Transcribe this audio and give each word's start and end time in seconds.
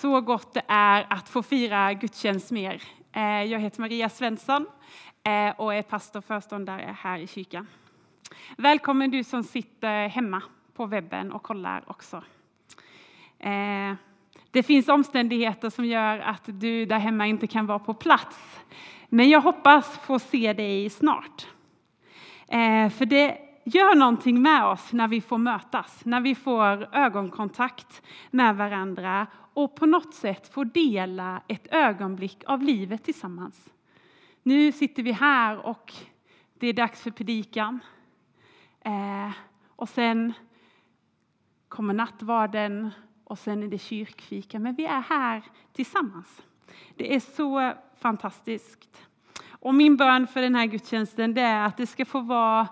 så 0.00 0.20
gott 0.20 0.54
det 0.54 0.62
är 0.68 1.06
att 1.10 1.28
få 1.28 1.42
fira 1.42 1.92
gudstjänst 1.92 2.50
med 2.50 2.74
er! 2.74 2.82
Eh, 3.12 3.52
jag 3.52 3.60
heter 3.60 3.80
Maria 3.80 4.08
Svensson 4.08 4.66
eh, 5.24 5.60
och 5.60 5.74
är 5.74 5.82
pastor 5.82 6.18
och 6.18 6.24
föreståndare 6.24 6.96
här 6.98 7.18
i 7.18 7.26
kyrkan. 7.26 7.66
Välkommen 8.56 9.10
du 9.10 9.24
som 9.24 9.42
sitter 9.42 10.08
hemma 10.08 10.42
på 10.74 10.86
webben 10.86 11.32
och 11.32 11.42
kollar 11.42 11.84
också. 11.86 12.22
Eh, 13.38 13.94
det 14.50 14.62
finns 14.62 14.88
omständigheter 14.88 15.70
som 15.70 15.84
gör 15.84 16.18
att 16.18 16.42
du 16.44 16.86
där 16.86 16.98
hemma 16.98 17.26
inte 17.26 17.46
kan 17.46 17.66
vara 17.66 17.78
på 17.78 17.94
plats. 17.94 18.60
Men 19.08 19.28
jag 19.28 19.40
hoppas 19.40 19.98
få 19.98 20.18
se 20.18 20.52
dig 20.52 20.90
snart. 20.90 21.46
För 22.92 23.04
det 23.04 23.38
gör 23.64 23.94
någonting 23.94 24.42
med 24.42 24.64
oss 24.64 24.92
när 24.92 25.08
vi 25.08 25.20
får 25.20 25.38
mötas, 25.38 26.04
när 26.04 26.20
vi 26.20 26.34
får 26.34 26.94
ögonkontakt 26.94 28.02
med 28.30 28.56
varandra 28.56 29.26
och 29.54 29.76
på 29.76 29.86
något 29.86 30.14
sätt 30.14 30.54
får 30.54 30.64
dela 30.64 31.42
ett 31.48 31.66
ögonblick 31.70 32.42
av 32.46 32.62
livet 32.62 33.04
tillsammans. 33.04 33.70
Nu 34.42 34.72
sitter 34.72 35.02
vi 35.02 35.12
här 35.12 35.56
och 35.56 35.94
det 36.58 36.66
är 36.66 36.72
dags 36.72 37.02
för 37.02 37.10
predikan. 37.10 37.80
Eh, 38.80 39.30
och 39.76 39.88
sen 39.88 40.32
kommer 41.68 41.94
nattvarden 41.94 42.90
och 43.24 43.38
sen 43.38 43.62
är 43.62 43.68
det 43.68 43.78
kyrkfika. 43.78 44.58
Men 44.58 44.74
vi 44.74 44.84
är 44.84 45.00
här 45.00 45.42
tillsammans. 45.72 46.42
Det 46.96 47.14
är 47.14 47.20
så 47.20 47.72
fantastiskt. 48.00 49.06
Och 49.48 49.74
min 49.74 49.96
bön 49.96 50.26
för 50.26 50.40
den 50.40 50.54
här 50.54 50.66
gudstjänsten 50.66 51.38
är 51.38 51.66
att 51.66 51.76
det 51.76 51.86
ska 51.86 52.04
få 52.04 52.20
vara 52.20 52.68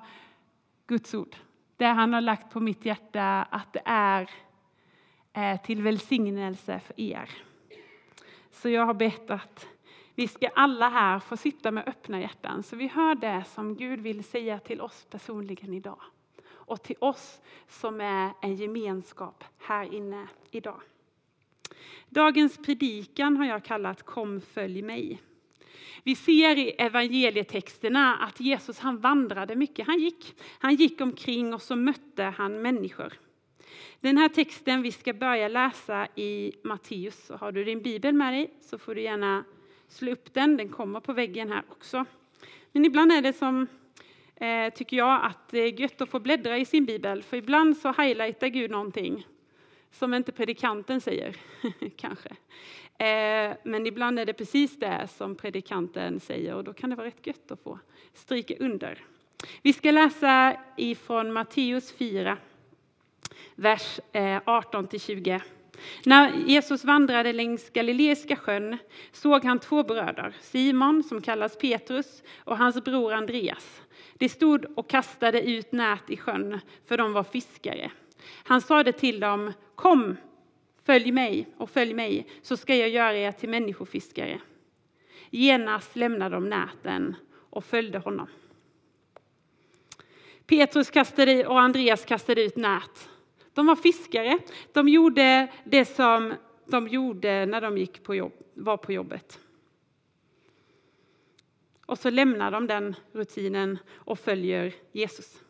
Guds 0.88 1.15
ord. 1.15 1.37
Det 1.77 1.84
han 1.84 2.12
har 2.12 2.20
lagt 2.20 2.52
på 2.52 2.60
mitt 2.60 2.84
hjärta 2.84 3.23
att 3.51 3.73
det 3.73 3.83
är 3.84 4.30
eh, 5.33 5.62
till 5.62 5.83
välsignelse 5.83 6.80
för 6.80 7.01
er. 7.01 7.30
Så 8.51 8.69
jag 8.69 8.87
har 8.87 8.95
bett 8.95 9.30
att 9.30 9.66
vi 10.15 10.29
ska 10.29 10.48
alla 10.48 10.88
här 10.88 11.18
få 11.18 11.37
sitta 11.37 11.71
med 11.71 11.88
öppna 11.88 12.21
hjärtan 12.21 12.63
så 12.63 12.76
vi 12.76 12.87
hör 12.87 13.15
det 13.15 13.45
som 13.46 13.76
Gud 13.76 14.01
vill 14.01 14.24
säga 14.24 14.59
till 14.59 14.80
oss 14.80 15.07
personligen 15.10 15.74
idag. 15.74 16.01
Och 16.51 16.82
till 16.82 16.96
oss 17.01 17.41
som 17.68 18.01
är 18.01 18.30
en 18.43 18.54
gemenskap 18.54 19.45
här 19.59 19.95
inne 19.95 20.29
idag. 20.51 20.80
Dagens 22.09 22.57
predikan 22.57 23.37
har 23.37 23.45
jag 23.45 23.65
kallat 23.65 24.02
Kom 24.02 24.41
följ 24.41 24.82
mig. 24.82 25.23
Vi 26.02 26.15
ser 26.15 26.59
i 26.59 26.71
evangelietexterna 26.71 28.16
att 28.16 28.40
Jesus 28.40 28.79
han 28.79 28.98
vandrade 28.98 29.57
mycket. 29.57 29.87
Han 29.87 29.98
gick, 29.98 30.35
han 30.59 30.74
gick 30.74 31.01
omkring 31.01 31.54
och 31.54 31.62
så 31.62 31.76
mötte 31.76 32.23
han 32.23 32.62
människor. 32.62 33.12
Den 34.01 34.16
här 34.18 34.29
texten 34.29 34.82
vi 34.82 34.93
ska 34.93 35.12
börja 35.12 35.48
läsa 35.48 36.09
i 36.15 36.52
Matteus. 36.65 37.30
Har 37.30 37.52
du 37.52 37.65
din 37.65 37.82
bibel 37.82 38.15
med 38.15 38.35
dig 38.35 38.51
så 38.60 38.79
får 38.79 38.95
du 38.95 39.02
gärna 39.02 39.45
slå 39.88 40.12
upp 40.12 40.35
den. 40.35 40.57
Den 40.57 40.68
kommer 40.68 41.01
på 41.01 41.12
väggen 41.12 41.48
här 41.48 41.62
också. 41.68 42.04
Men 42.73 42.85
ibland 42.85 43.13
är 43.13 43.23
det 43.23 43.32
som, 43.32 43.66
eh, 44.37 44.73
tycker 44.74 44.96
jag, 44.96 45.24
att 45.24 45.48
det 45.48 45.59
är 45.59 45.80
gött 45.80 46.01
att 46.01 46.10
få 46.10 46.20
bläddra 46.20 46.59
i 46.59 46.65
sin 46.65 46.85
bibel. 46.85 47.23
För 47.23 47.37
ibland 47.37 47.76
så 47.76 47.92
highlightar 47.92 48.48
Gud 48.48 48.70
någonting 48.70 49.26
som 49.90 50.15
inte 50.15 50.32
predikanten 50.32 51.01
säger, 51.01 51.37
kanske. 51.96 52.37
Eh, 52.99 53.57
men 53.63 53.87
ibland 53.87 54.18
är 54.18 54.24
det 54.24 54.32
precis 54.32 54.79
det 54.79 55.09
som 55.16 55.35
predikanten 55.35 56.21
säger 56.21 56.54
och 56.54 56.65
då 56.65 56.73
kan 56.73 56.91
det 56.91 56.96
vara 56.96 57.07
rätt 57.07 57.27
gött 57.27 57.51
att 57.51 57.63
få 57.63 57.79
stryka 58.15 58.54
under. 58.59 59.04
Vi 59.63 59.73
ska 59.73 59.91
läsa 59.91 60.57
ifrån 60.77 61.32
Matteus 61.32 61.93
4, 61.93 62.38
vers 63.54 64.00
eh, 64.12 64.22
18-20. 64.22 65.41
När 66.04 66.32
Jesus 66.47 66.84
vandrade 66.84 67.32
längs 67.32 67.71
Galileiska 67.71 68.37
sjön 68.37 68.78
såg 69.12 69.44
han 69.44 69.59
två 69.59 69.82
bröder, 69.82 70.37
Simon 70.41 71.03
som 71.03 71.21
kallas 71.21 71.59
Petrus 71.59 72.22
och 72.38 72.59
hans 72.59 72.84
bror 72.84 73.12
Andreas. 73.12 73.82
De 74.15 74.28
stod 74.28 74.65
och 74.76 74.91
kastade 74.91 75.42
ut 75.42 75.72
nät 75.72 76.10
i 76.10 76.16
sjön, 76.16 76.60
för 76.86 76.97
de 76.97 77.12
var 77.12 77.25
fiskare. 77.25 77.91
Han 78.44 78.60
sade 78.60 78.92
till 78.92 79.20
dem, 79.20 79.53
kom, 79.75 80.16
följ 80.88 81.12
mig 81.12 81.49
och 81.56 81.71
följ 81.71 81.94
mig, 81.94 82.26
så 82.43 82.56
ska 82.56 82.75
jag 82.75 82.88
göra 82.88 83.16
er 83.16 83.32
till 83.32 83.49
människofiskare. 83.49 84.41
Genast 85.31 85.97
lämnade 85.97 86.37
de 86.37 86.49
näten 86.49 87.16
och 87.50 87.65
följde 87.65 87.99
honom. 87.99 88.26
Petrus 90.47 90.91
kastade 90.91 91.47
och 91.47 91.60
Andreas 91.60 92.04
kastade 92.04 92.43
ut 92.44 92.56
nät. 92.56 93.09
De 93.54 93.66
var 93.66 93.77
fiskare. 93.77 94.38
De 94.72 94.88
gjorde 94.88 95.53
det 95.65 95.84
som 95.84 96.34
de 96.66 96.88
gjorde 96.88 97.47
när 97.47 97.60
de 97.60 97.78
gick 97.78 98.03
på 98.03 98.15
jobb, 98.15 98.32
var 98.54 98.77
på 98.77 98.93
jobbet. 98.93 99.41
Och 101.87 101.98
så 101.98 102.10
lämnar 102.10 102.50
de 102.50 102.66
den 102.66 102.97
rutinen 103.12 103.78
och 103.93 104.19
följer 104.19 104.75
Jesus. 104.93 105.43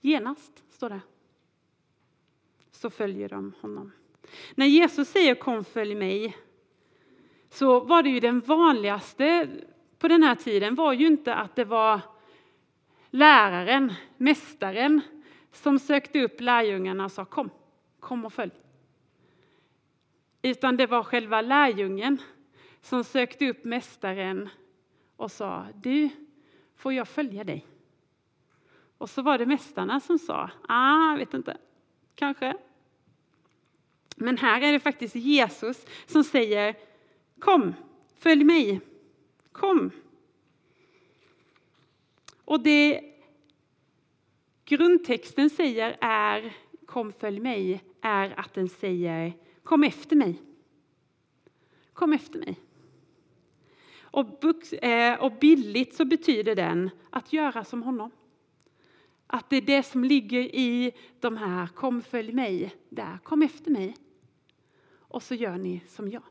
Genast, 0.00 0.64
står 0.70 0.88
det. 0.88 1.00
Så 2.70 2.90
följer 2.90 3.28
de 3.28 3.54
honom. 3.60 3.92
När 4.54 4.66
Jesus 4.66 5.08
säger 5.08 5.34
kom 5.34 5.64
följ 5.64 5.94
mig 5.94 6.36
så 7.50 7.80
var 7.80 8.02
det 8.02 8.10
ju 8.10 8.20
den 8.20 8.40
vanligaste 8.40 9.48
på 9.98 10.08
den 10.08 10.22
här 10.22 10.34
tiden 10.34 10.74
var 10.74 10.92
ju 10.92 11.06
inte 11.06 11.34
att 11.34 11.56
det 11.56 11.64
var 11.64 12.00
läraren, 13.10 13.94
mästaren 14.16 15.00
som 15.52 15.78
sökte 15.78 16.22
upp 16.22 16.40
lärjungarna 16.40 17.04
och 17.04 17.12
sa 17.12 17.24
kom, 17.24 17.50
kom 18.00 18.24
och 18.24 18.32
följ. 18.32 18.52
Utan 20.42 20.76
det 20.76 20.86
var 20.86 21.02
själva 21.02 21.40
lärjungen 21.40 22.18
som 22.80 23.04
sökte 23.04 23.48
upp 23.48 23.64
mästaren 23.64 24.48
och 25.16 25.30
sa 25.30 25.66
du, 25.74 26.08
får 26.76 26.92
jag 26.92 27.08
följa 27.08 27.44
dig? 27.44 27.66
Och 28.98 29.10
så 29.10 29.22
var 29.22 29.38
det 29.38 29.46
mästarna 29.46 30.00
som 30.00 30.18
sa, 30.18 30.50
ah, 30.68 31.16
vet 31.16 31.34
inte, 31.34 31.56
kanske. 32.14 32.56
Men 34.16 34.38
här 34.38 34.60
är 34.60 34.72
det 34.72 34.80
faktiskt 34.80 35.14
Jesus 35.14 35.86
som 36.06 36.24
säger, 36.24 36.74
kom, 37.38 37.74
följ 38.18 38.44
mig, 38.44 38.80
kom. 39.52 39.90
Och 42.44 42.62
det 42.62 43.04
grundtexten 44.64 45.50
säger 45.50 45.96
är, 46.00 46.56
kom 46.86 47.12
följ 47.12 47.40
mig, 47.40 47.84
är 48.00 48.40
att 48.40 48.54
den 48.54 48.68
säger, 48.68 49.32
kom 49.62 49.84
efter 49.84 50.16
mig. 50.16 50.42
Kom 51.92 52.12
efter 52.12 52.38
mig. 52.38 52.60
Och, 54.00 54.84
eh, 54.84 55.20
och 55.20 55.32
billigt 55.32 55.94
så 55.94 56.04
betyder 56.04 56.54
den 56.54 56.90
att 57.10 57.32
göra 57.32 57.64
som 57.64 57.82
honom. 57.82 58.10
Att 59.30 59.50
det 59.50 59.56
är 59.56 59.60
det 59.60 59.82
som 59.82 60.04
ligger 60.04 60.40
i 60.40 60.92
de 61.20 61.36
här, 61.36 61.66
kom 61.66 62.02
följ 62.02 62.32
mig, 62.32 62.74
där, 62.88 63.18
kom 63.22 63.42
efter 63.42 63.70
mig. 63.70 63.96
Och 64.98 65.22
så 65.22 65.34
gör 65.34 65.58
ni 65.58 65.80
som 65.88 66.10
jag. 66.10 66.22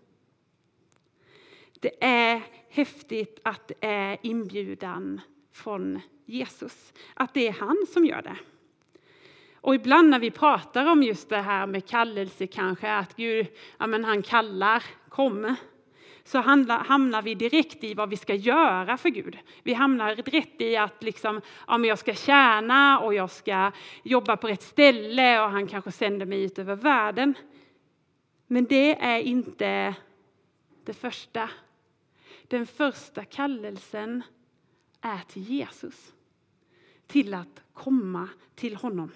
Det 1.80 2.04
är 2.04 2.42
häftigt 2.70 3.40
att 3.44 3.68
det 3.68 3.88
är 3.88 4.18
inbjudan 4.22 5.22
från 5.52 6.00
Jesus, 6.26 6.94
att 7.14 7.34
det 7.34 7.48
är 7.48 7.52
han 7.52 7.86
som 7.94 8.06
gör 8.06 8.22
det. 8.22 8.38
Och 9.56 9.76
ibland 9.76 10.10
när 10.10 10.20
vi 10.20 10.32
pratar 10.32 10.86
om 10.86 11.04
just 11.04 11.30
det 11.30 11.42
här 11.42 11.68
med 11.68 11.88
kallelse 11.88 12.48
kanske, 12.48 12.94
att 12.94 13.16
Gud, 13.16 13.48
ja 13.78 13.88
men 13.88 14.06
han 14.06 14.22
kallar, 14.22 14.84
kom 15.10 15.56
så 16.28 16.40
hamnar 16.40 17.22
vi 17.22 17.36
direkt 17.36 17.84
i 17.84 17.94
vad 17.94 18.10
vi 18.10 18.18
ska 18.18 18.36
göra 18.36 18.98
för 18.98 19.10
Gud. 19.10 19.38
Vi 19.64 19.74
hamnar 19.74 20.16
rätt 20.16 20.62
i 20.62 20.76
att 20.76 21.04
liksom, 21.04 21.42
ja, 21.68 21.78
men 21.78 21.90
jag 21.90 22.00
ska 22.00 22.14
tjäna 22.14 23.00
och 23.00 23.14
jag 23.14 23.32
ska 23.32 23.72
jobba 24.04 24.38
på 24.38 24.48
rätt 24.48 24.62
ställe 24.62 25.42
och 25.42 25.52
han 25.52 25.68
kanske 25.68 25.92
sänder 25.92 26.26
mig 26.26 26.44
ut 26.44 26.60
över 26.60 26.76
världen. 26.76 27.34
Men 28.48 28.66
det 28.66 29.02
är 29.02 29.20
inte 29.20 29.96
det 30.86 30.94
första. 30.94 31.50
Den 32.48 32.68
första 32.68 33.24
kallelsen 33.24 34.24
är 35.02 35.20
till 35.28 35.44
Jesus. 35.44 36.14
Till 37.08 37.34
att 37.34 37.62
komma 37.74 38.30
till 38.56 38.76
honom. 38.76 39.12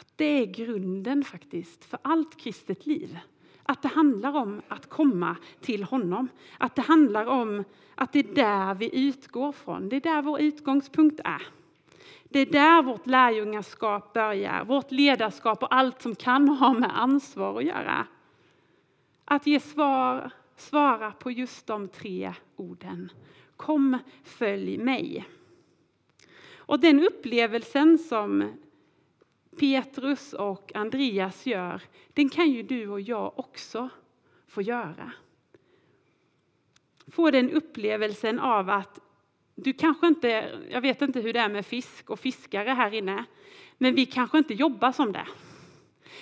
Att 0.00 0.12
det 0.16 0.24
är 0.24 0.46
grunden 0.46 1.24
faktiskt 1.24 1.84
för 1.84 1.98
allt 2.02 2.36
kristet 2.36 2.86
liv. 2.86 3.18
Att 3.62 3.82
det 3.82 3.88
handlar 3.88 4.36
om 4.36 4.62
att 4.68 4.88
komma 4.88 5.36
till 5.60 5.82
honom. 5.82 6.28
Att 6.58 6.76
det 6.76 6.82
handlar 6.82 7.26
om 7.26 7.64
att 7.94 8.12
det 8.12 8.18
är 8.18 8.34
där 8.34 8.74
vi 8.74 9.06
utgår 9.08 9.52
från. 9.52 9.88
Det 9.88 9.96
är 9.96 10.00
där 10.00 10.22
vår 10.22 10.40
utgångspunkt 10.40 11.20
är. 11.24 11.42
Det 12.24 12.38
är 12.38 12.46
där 12.46 12.82
vårt 12.82 13.06
lärjungaskap 13.06 14.12
börjar, 14.12 14.64
vårt 14.64 14.90
ledarskap 14.90 15.62
och 15.62 15.74
allt 15.74 16.02
som 16.02 16.14
kan 16.14 16.48
ha 16.48 16.72
med 16.72 16.98
ansvar 16.98 17.58
att 17.58 17.64
göra. 17.64 18.06
Att 19.24 19.46
ge 19.46 19.60
svar, 19.60 20.30
svara 20.56 21.12
på 21.12 21.30
just 21.30 21.66
de 21.66 21.88
tre 21.88 22.34
orden. 22.56 23.12
Kom, 23.56 23.98
följ 24.24 24.78
mig. 24.78 25.28
Och 26.56 26.80
den 26.80 27.00
upplevelsen 27.06 27.98
som 27.98 28.52
Petrus 29.58 30.32
och 30.32 30.72
Andreas 30.74 31.46
gör, 31.46 31.82
den 32.08 32.28
kan 32.28 32.50
ju 32.50 32.62
du 32.62 32.88
och 32.88 33.00
jag 33.00 33.38
också 33.38 33.88
få 34.46 34.62
göra. 34.62 35.12
Få 37.06 37.30
den 37.30 37.50
upplevelsen 37.50 38.38
av 38.38 38.70
att 38.70 39.00
du 39.54 39.72
kanske 39.72 40.06
inte, 40.06 40.58
jag 40.70 40.80
vet 40.80 41.02
inte 41.02 41.20
hur 41.20 41.32
det 41.32 41.40
är 41.40 41.48
med 41.48 41.66
fisk 41.66 42.10
och 42.10 42.20
fiskare 42.20 42.70
här 42.70 42.94
inne, 42.94 43.24
men 43.78 43.94
vi 43.94 44.06
kanske 44.06 44.38
inte 44.38 44.54
jobbar 44.54 44.92
som 44.92 45.12
det. 45.12 45.26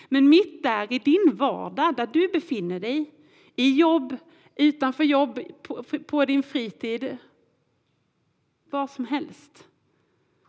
Men 0.08 0.28
mitt 0.28 0.62
där 0.62 0.92
i 0.92 0.98
din 0.98 1.36
vardag, 1.36 1.96
där 1.96 2.08
du 2.12 2.28
befinner 2.28 2.80
dig, 2.80 3.14
i 3.56 3.74
jobb, 3.74 4.16
utanför 4.56 5.04
jobb, 5.04 5.40
på, 5.62 5.84
på 6.06 6.24
din 6.24 6.42
fritid, 6.42 7.16
vad 8.70 8.90
som 8.90 9.04
helst. 9.04 9.68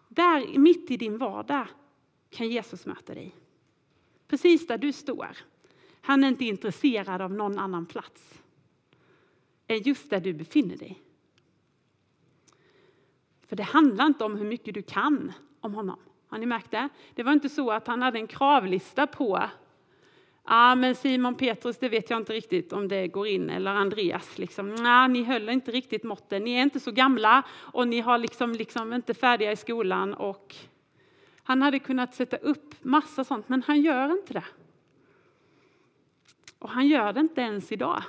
Där 0.08 0.58
mitt 0.58 0.92
i 0.92 0.98
din 0.98 1.18
vardag 1.18 1.68
kan 2.30 2.50
Jesus 2.50 2.86
möta 2.86 3.14
dig. 3.14 3.36
Precis 4.28 4.68
där 4.68 4.78
du 4.78 4.94
står. 4.94 5.38
Han 6.02 6.24
är 6.24 6.28
inte 6.28 6.46
intresserad 6.46 7.22
av 7.22 7.34
någon 7.34 7.60
annan 7.60 7.86
plats 7.86 8.44
än 9.68 9.82
just 9.82 10.10
där 10.10 10.20
du 10.20 10.34
befinner 10.34 10.78
dig. 10.78 11.02
För 13.48 13.56
det 13.56 13.64
handlar 13.64 14.06
inte 14.06 14.24
om 14.24 14.36
hur 14.36 14.46
mycket 14.46 14.74
du 14.74 14.82
kan 14.82 15.32
om 15.60 15.74
honom. 15.74 16.00
Har 16.28 16.38
ni 16.38 16.46
märkt 16.46 16.72
det? 16.72 16.90
Det 17.16 17.24
var 17.24 17.32
inte 17.32 17.50
så 17.50 17.72
att 17.72 17.88
han 17.88 18.02
hade 18.02 18.20
en 18.20 18.28
kravlista 18.28 19.08
på 19.08 19.50
Ja, 20.52 20.76
men 20.76 20.96
Simon 20.96 21.36
Petrus, 21.36 21.78
det 21.78 21.90
vet 21.90 22.10
jag 22.10 22.20
inte 22.20 22.34
riktigt 22.34 22.74
om 22.74 22.88
det 22.88 23.08
går 23.08 23.28
in, 23.28 23.50
eller 23.50 23.72
Andreas. 23.72 24.38
Liksom. 24.38 24.76
nah, 24.76 25.08
ni 25.08 25.24
höll 25.24 25.50
inte 25.50 25.72
riktigt 25.72 26.04
måtten. 26.04 26.44
Ni 26.44 26.52
är 26.52 26.62
inte 26.62 26.80
så 26.80 26.92
gamla 26.92 27.44
och 27.52 27.88
ni 27.88 28.00
har 28.00 28.18
liksom, 28.18 28.52
liksom 28.52 28.94
inte 28.94 29.14
färdiga 29.14 29.52
i 29.52 29.56
skolan. 29.56 30.14
Och 30.14 30.56
han 31.50 31.62
hade 31.62 31.80
kunnat 31.80 32.16
sätta 32.16 32.38
upp 32.38 32.76
massa 32.84 33.24
sånt, 33.24 33.50
men 33.50 33.64
han 33.64 33.82
gör 33.82 34.12
inte 34.12 34.34
det. 34.34 34.46
Och 36.60 36.70
han 36.70 36.88
gör 36.88 37.14
det 37.14 37.20
inte 37.20 37.42
ens 37.42 37.72
idag. 37.72 38.04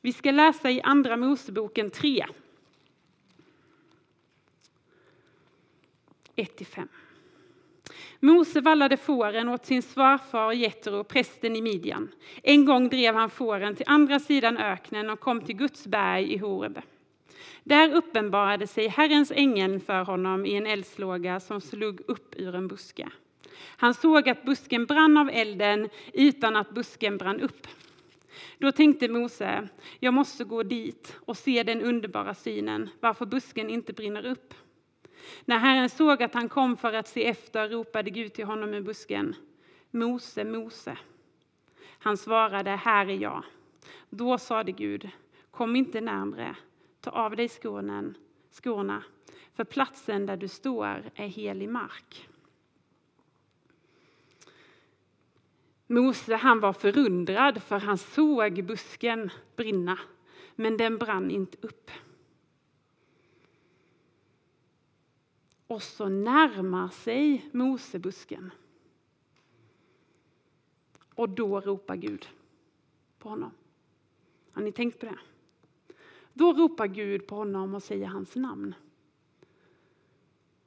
Vi 0.00 0.12
ska 0.12 0.30
läsa 0.30 0.70
i 0.70 0.82
Andra 0.82 1.16
Moseboken 1.16 1.90
3. 1.90 2.26
1-5. 6.36 6.88
Mose 8.20 8.60
vallade 8.60 8.96
fåren 8.96 9.48
åt 9.48 9.66
sin 9.66 9.82
svärfar 9.82 10.52
Jetro, 10.52 11.04
prästen 11.04 11.56
i 11.56 11.62
Midjan. 11.62 12.14
En 12.42 12.64
gång 12.64 12.88
drev 12.88 13.14
han 13.14 13.30
fåren 13.30 13.76
till 13.76 13.86
andra 13.88 14.20
sidan 14.20 14.58
öknen 14.58 15.10
och 15.10 15.20
kom 15.20 15.40
till 15.40 15.56
Guds 15.56 15.86
berg 15.86 16.32
i 16.32 16.38
Horeb. 16.38 16.80
Där 17.64 17.94
uppenbarade 17.94 18.66
sig 18.66 18.88
Herrens 18.88 19.30
ängel 19.30 19.80
för 19.80 20.04
honom 20.04 20.46
i 20.46 20.54
en 20.54 20.66
eldslåga 20.66 21.40
som 21.40 21.60
slog 21.60 22.00
upp 22.06 22.34
ur 22.36 22.54
en 22.54 22.68
buske. 22.68 23.08
Han 23.76 23.94
såg 23.94 24.28
att 24.28 24.44
busken 24.44 24.86
brann 24.86 25.16
av 25.16 25.30
elden 25.32 25.88
utan 26.12 26.56
att 26.56 26.70
busken 26.70 27.18
brann 27.18 27.40
upp. 27.40 27.66
Då 28.58 28.72
tänkte 28.72 29.08
Mose, 29.08 29.68
jag 29.98 30.14
måste 30.14 30.44
gå 30.44 30.62
dit 30.62 31.16
och 31.20 31.36
se 31.36 31.62
den 31.62 31.82
underbara 31.82 32.34
synen, 32.34 32.90
varför 33.00 33.26
busken 33.26 33.70
inte 33.70 33.92
brinner 33.92 34.26
upp. 34.26 34.54
När 35.44 35.58
Herren 35.58 35.90
såg 35.90 36.22
att 36.22 36.34
han 36.34 36.48
kom 36.48 36.76
för 36.76 36.92
att 36.92 37.08
se 37.08 37.26
efter 37.26 37.68
ropade 37.68 38.10
Gud 38.10 38.32
till 38.32 38.44
honom 38.44 38.74
ur 38.74 38.80
busken. 38.80 39.34
Mose, 39.90 40.44
Mose. 40.44 40.98
Han 41.98 42.16
svarade, 42.16 42.70
här 42.70 43.06
är 43.06 43.16
jag. 43.16 43.44
Då 44.10 44.38
sade 44.38 44.72
Gud, 44.72 45.10
kom 45.50 45.76
inte 45.76 46.00
närmre, 46.00 46.56
ta 47.02 47.10
av 47.10 47.36
dig 47.36 47.48
skorna, 47.48 48.14
skorna, 48.50 49.04
för 49.54 49.64
platsen 49.64 50.26
där 50.26 50.36
du 50.36 50.48
står 50.48 51.10
är 51.14 51.26
helig 51.26 51.68
mark. 51.68 52.28
Mose 55.86 56.34
han 56.34 56.60
var 56.60 56.72
förundrad 56.72 57.62
för 57.62 57.78
han 57.78 57.98
såg 57.98 58.64
busken 58.64 59.30
brinna, 59.56 59.98
men 60.54 60.76
den 60.76 60.98
brann 60.98 61.30
inte 61.30 61.58
upp. 61.60 61.90
Och 65.66 65.82
så 65.82 66.08
närmar 66.08 66.88
sig 66.88 67.50
Mosebusken. 67.52 68.50
Och 71.14 71.28
då 71.28 71.60
ropar 71.60 71.96
Gud 71.96 72.28
på 73.18 73.28
honom. 73.28 73.52
Har 74.52 74.62
ni 74.62 74.72
tänkt 74.72 75.00
på 75.00 75.06
det? 75.06 75.18
Då 76.32 76.52
ropar 76.52 76.86
Gud 76.86 77.26
på 77.26 77.36
honom 77.36 77.74
och 77.74 77.82
säger 77.82 78.06
hans 78.06 78.36
namn. 78.36 78.74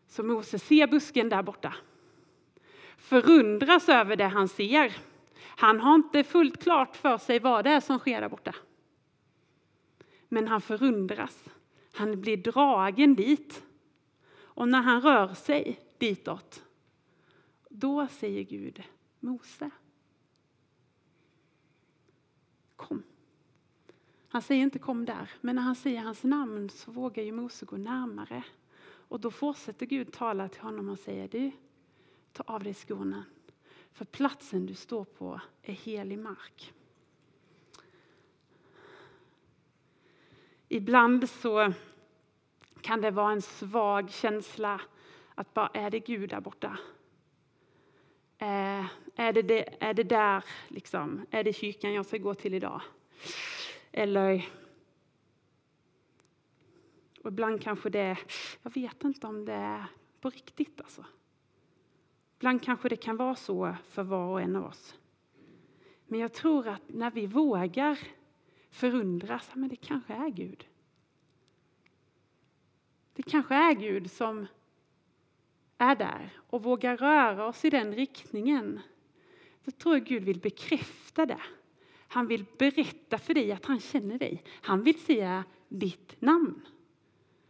Så 0.07 0.23
Mose 0.23 0.59
ser 0.59 0.87
busken 0.87 1.29
där 1.29 1.43
borta. 1.43 1.75
Förundras 2.97 3.89
över 3.89 4.15
det 4.15 4.27
han 4.27 4.47
ser. 4.47 4.97
Han 5.37 5.79
har 5.79 5.95
inte 5.95 6.23
fullt 6.23 6.63
klart 6.63 6.95
för 6.95 7.17
sig 7.17 7.39
vad 7.39 7.63
det 7.63 7.69
är 7.69 7.79
som 7.79 7.99
sker 7.99 8.21
där 8.21 8.29
borta. 8.29 8.55
Men 10.27 10.47
han 10.47 10.61
förundras. 10.61 11.49
Han 11.93 12.21
blir 12.21 12.37
dragen 12.37 13.15
dit. 13.15 13.63
Och 14.37 14.69
när 14.69 14.81
han 14.81 15.01
rör 15.01 15.33
sig 15.33 15.79
ditåt, 15.97 16.63
då 17.69 18.07
säger 18.07 18.43
Gud 18.43 18.83
Mose. 19.19 19.69
Kom. 22.75 23.03
Han 24.35 24.41
säger 24.41 24.63
inte 24.63 24.79
kom 24.79 25.05
där, 25.05 25.29
men 25.41 25.55
när 25.55 25.63
han 25.63 25.75
säger 25.75 25.99
hans 25.99 26.23
namn 26.23 26.69
så 26.69 26.91
vågar 26.91 27.23
ju 27.23 27.31
Mose 27.31 27.65
gå 27.65 27.77
närmare. 27.77 28.43
Och 28.83 29.19
då 29.19 29.31
fortsätter 29.31 29.85
Gud 29.85 30.11
tala 30.11 30.49
till 30.49 30.61
honom 30.61 30.89
och 30.89 30.99
säger 30.99 31.27
du, 31.27 31.51
ta 32.33 32.43
av 32.47 32.63
dig 32.63 32.73
skorna. 32.73 33.25
För 33.91 34.05
platsen 34.05 34.65
du 34.65 34.73
står 34.73 35.03
på 35.03 35.41
är 35.61 35.73
helig 35.73 36.19
mark. 36.19 36.73
Ibland 40.67 41.29
så 41.29 41.73
kan 42.81 43.01
det 43.01 43.11
vara 43.11 43.31
en 43.31 43.41
svag 43.41 44.11
känsla 44.11 44.81
att 45.35 45.53
bara, 45.53 45.67
är 45.73 45.89
det 45.89 45.99
Gud 45.99 46.29
där 46.29 46.41
borta? 46.41 46.77
Eh, 48.37 48.85
är, 49.15 49.33
det, 49.33 49.41
det, 49.41 49.75
är 49.79 49.93
det 49.93 50.03
där, 50.03 50.43
liksom, 50.67 51.25
är 51.31 51.43
det 51.43 51.53
kyrkan 51.53 51.93
jag 51.93 52.05
ska 52.05 52.17
gå 52.17 52.33
till 52.33 52.53
idag? 52.53 52.81
Eller 53.97 54.49
och 57.23 57.27
ibland 57.31 57.61
kanske 57.61 57.89
det, 57.89 58.17
jag 58.61 58.73
vet 58.73 59.03
inte 59.03 59.27
om 59.27 59.45
det 59.45 59.53
är 59.53 59.85
på 60.21 60.29
riktigt 60.29 60.81
alltså. 60.81 61.05
Ibland 62.35 62.63
kanske 62.63 62.89
det 62.89 62.95
kan 62.95 63.17
vara 63.17 63.35
så 63.35 63.75
för 63.89 64.03
var 64.03 64.27
och 64.27 64.41
en 64.41 64.55
av 64.55 64.65
oss. 64.65 64.95
Men 66.07 66.19
jag 66.19 66.33
tror 66.33 66.67
att 66.67 66.81
när 66.87 67.11
vi 67.11 67.27
vågar 67.27 67.99
förundras, 68.69 69.51
men 69.53 69.69
det 69.69 69.75
kanske 69.75 70.13
är 70.13 70.29
Gud. 70.29 70.67
Det 73.13 73.23
kanske 73.23 73.55
är 73.55 73.73
Gud 73.73 74.11
som 74.11 74.47
är 75.77 75.95
där 75.95 76.29
och 76.49 76.63
vågar 76.63 76.97
röra 76.97 77.45
oss 77.45 77.65
i 77.65 77.69
den 77.69 77.95
riktningen. 77.95 78.79
Då 79.63 79.71
tror 79.71 79.95
jag 79.95 80.05
Gud 80.05 80.23
vill 80.23 80.39
bekräfta 80.39 81.25
det. 81.25 81.41
Han 82.07 82.27
vill 82.27 82.45
berätta 82.57 83.17
för 83.17 83.33
dig 83.33 83.51
att 83.51 83.65
han 83.65 83.79
känner 83.79 84.19
dig. 84.19 84.43
Han 84.61 84.83
vill 84.83 84.99
säga 84.99 85.43
ditt 85.69 86.21
namn. 86.21 86.61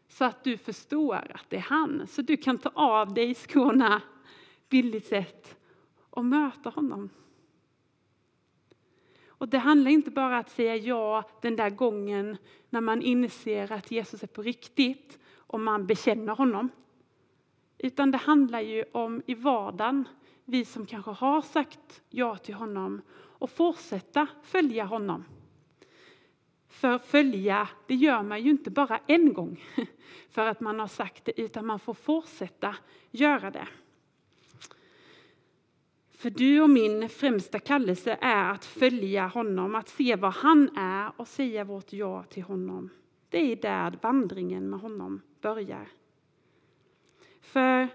Så 0.07 0.25
att 0.25 0.43
du 0.43 0.57
förstår 0.57 1.31
att 1.35 1.49
det 1.49 1.55
är 1.55 1.61
han. 1.61 2.07
Så 2.07 2.21
du 2.21 2.37
kan 2.37 2.57
ta 2.57 2.71
av 2.73 3.13
dig 3.13 3.33
skorna, 3.35 4.01
billigt 4.69 5.07
sett, 5.07 5.57
och 6.09 6.25
möta 6.25 6.69
honom. 6.69 7.09
Och 9.27 9.49
det 9.49 9.57
handlar 9.57 9.91
inte 9.91 10.11
bara 10.11 10.33
om 10.33 10.39
att 10.39 10.49
säga 10.49 10.75
ja 10.75 11.29
den 11.41 11.55
där 11.55 11.69
gången 11.69 12.37
när 12.69 12.81
man 12.81 13.01
inser 13.01 13.71
att 13.71 13.91
Jesus 13.91 14.23
är 14.23 14.27
på 14.27 14.41
riktigt 14.41 15.19
och 15.37 15.59
man 15.59 15.87
bekänner 15.87 16.35
honom. 16.35 16.69
Utan 17.77 18.11
det 18.11 18.17
handlar 18.17 18.61
ju 18.61 18.83
om 18.91 19.21
i 19.25 19.33
vardagen, 19.33 20.07
vi 20.45 20.65
som 20.65 20.85
kanske 20.85 21.11
har 21.11 21.41
sagt 21.41 22.01
ja 22.09 22.37
till 22.37 22.53
honom 22.55 23.01
och 23.11 23.49
fortsätta 23.49 24.27
följa 24.43 24.85
honom. 24.85 25.25
För 26.67 26.97
följa, 26.97 27.69
det 27.87 27.95
gör 27.95 28.23
man 28.23 28.43
ju 28.43 28.49
inte 28.49 28.71
bara 28.71 28.99
en 29.07 29.33
gång 29.33 29.63
för 30.29 30.45
att 30.45 30.59
man 30.59 30.79
har 30.79 30.87
sagt 30.87 31.25
det, 31.25 31.41
utan 31.41 31.65
man 31.65 31.79
får 31.79 31.93
fortsätta 31.93 32.75
göra 33.11 33.51
det. 33.51 33.67
För 36.11 36.29
du 36.29 36.61
och 36.61 36.69
min 36.69 37.09
främsta 37.09 37.59
kallelse 37.59 38.17
är 38.21 38.51
att 38.51 38.65
följa 38.65 39.27
honom, 39.27 39.75
att 39.75 39.89
se 39.89 40.15
vad 40.15 40.33
han 40.33 40.77
är 40.77 41.11
och 41.17 41.27
säga 41.27 41.63
vårt 41.63 41.93
ja 41.93 42.23
till 42.23 42.43
honom. 42.43 42.89
Det 43.29 43.51
är 43.51 43.55
där 43.55 43.97
vandringen 44.01 44.69
med 44.69 44.79
honom 44.79 45.21
börjar. 45.41 45.87
För 47.41 47.89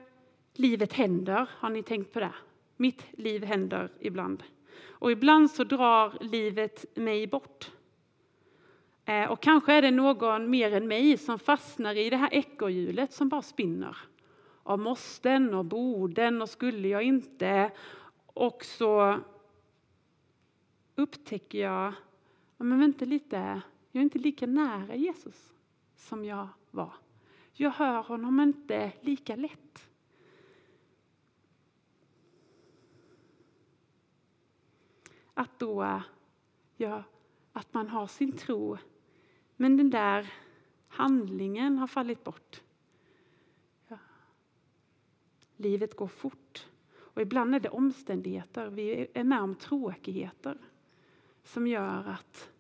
livet 0.60 0.92
händer, 0.92 1.50
har 1.52 1.70
ni 1.70 1.82
tänkt 1.82 2.12
på 2.12 2.20
det? 2.20 2.32
Mitt 2.76 3.04
liv 3.18 3.44
händer 3.44 3.90
ibland. 4.00 4.42
Och 4.88 5.12
ibland 5.12 5.50
så 5.50 5.64
drar 5.64 6.18
livet 6.20 6.96
mig 6.96 7.26
bort. 7.26 7.70
Eh, 9.04 9.30
och 9.30 9.40
kanske 9.40 9.72
är 9.72 9.82
det 9.82 9.90
någon 9.90 10.50
mer 10.50 10.72
än 10.72 10.88
mig 10.88 11.16
som 11.16 11.38
fastnar 11.38 11.94
i 11.94 12.10
det 12.10 12.16
här 12.16 12.34
ekorrhjulet 12.34 13.12
som 13.12 13.28
bara 13.28 13.42
spinner. 13.42 13.96
Av 14.62 14.78
måsten 14.78 15.54
och 15.54 15.64
borden 15.64 16.42
och 16.42 16.48
skulle 16.48 16.88
jag 16.88 17.02
inte. 17.02 17.70
Och 18.26 18.64
så 18.64 19.18
upptäcker 20.94 21.58
jag, 21.58 21.92
men 22.56 22.80
vänta 22.80 23.04
lite, 23.04 23.62
jag 23.92 24.00
är 24.00 24.04
inte 24.04 24.18
lika 24.18 24.46
nära 24.46 24.94
Jesus 24.94 25.52
som 25.96 26.24
jag 26.24 26.48
var. 26.70 26.92
Jag 27.52 27.70
hör 27.70 28.02
honom 28.02 28.40
inte 28.40 28.92
lika 29.00 29.36
lätt. 29.36 29.89
Att 35.40 35.58
då, 35.58 36.02
ja, 36.76 37.02
att 37.52 37.74
man 37.74 37.88
har 37.88 38.06
sin 38.06 38.32
tro, 38.32 38.78
men 39.56 39.76
den 39.76 39.90
där 39.90 40.32
handlingen 40.88 41.78
har 41.78 41.86
fallit 41.86 42.24
bort. 42.24 42.62
Ja. 43.88 43.98
Livet 45.56 45.96
går 45.96 46.06
fort. 46.06 46.66
Och 46.96 47.22
ibland 47.22 47.54
är 47.54 47.60
det 47.60 47.68
omständigheter, 47.68 48.66
vi 48.66 49.06
är 49.14 49.24
med 49.24 49.40
om 49.40 49.54
tråkigheter 49.54 50.58
som 51.42 51.66
gör 51.66 52.08
att 52.08 52.50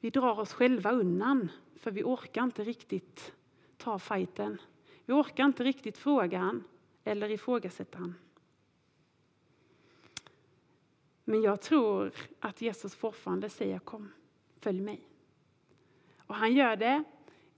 vi 0.00 0.10
drar 0.10 0.40
oss 0.40 0.52
själva 0.52 0.90
undan 0.90 1.48
för 1.74 1.90
vi 1.90 2.02
orkar 2.02 2.44
inte 2.44 2.64
riktigt 2.64 3.34
ta 3.76 3.98
fighten. 3.98 4.60
Vi 5.04 5.12
orkar 5.12 5.44
inte 5.44 5.64
riktigt 5.64 5.98
fråga 5.98 6.38
han 6.38 6.64
eller 7.04 7.30
ifrågasätta 7.30 7.98
han. 7.98 8.14
Men 11.24 11.42
jag 11.42 11.60
tror 11.60 12.12
att 12.40 12.60
Jesus 12.60 12.94
fortfarande 12.94 13.48
säger 13.48 13.78
kom, 13.78 14.12
följ 14.60 14.80
mig. 14.80 15.08
Och 16.16 16.34
han 16.34 16.52
gör 16.52 16.76
det 16.76 17.04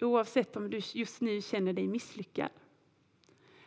oavsett 0.00 0.56
om 0.56 0.70
du 0.70 0.80
just 0.92 1.20
nu 1.20 1.40
känner 1.40 1.72
dig 1.72 1.86
misslyckad. 1.86 2.50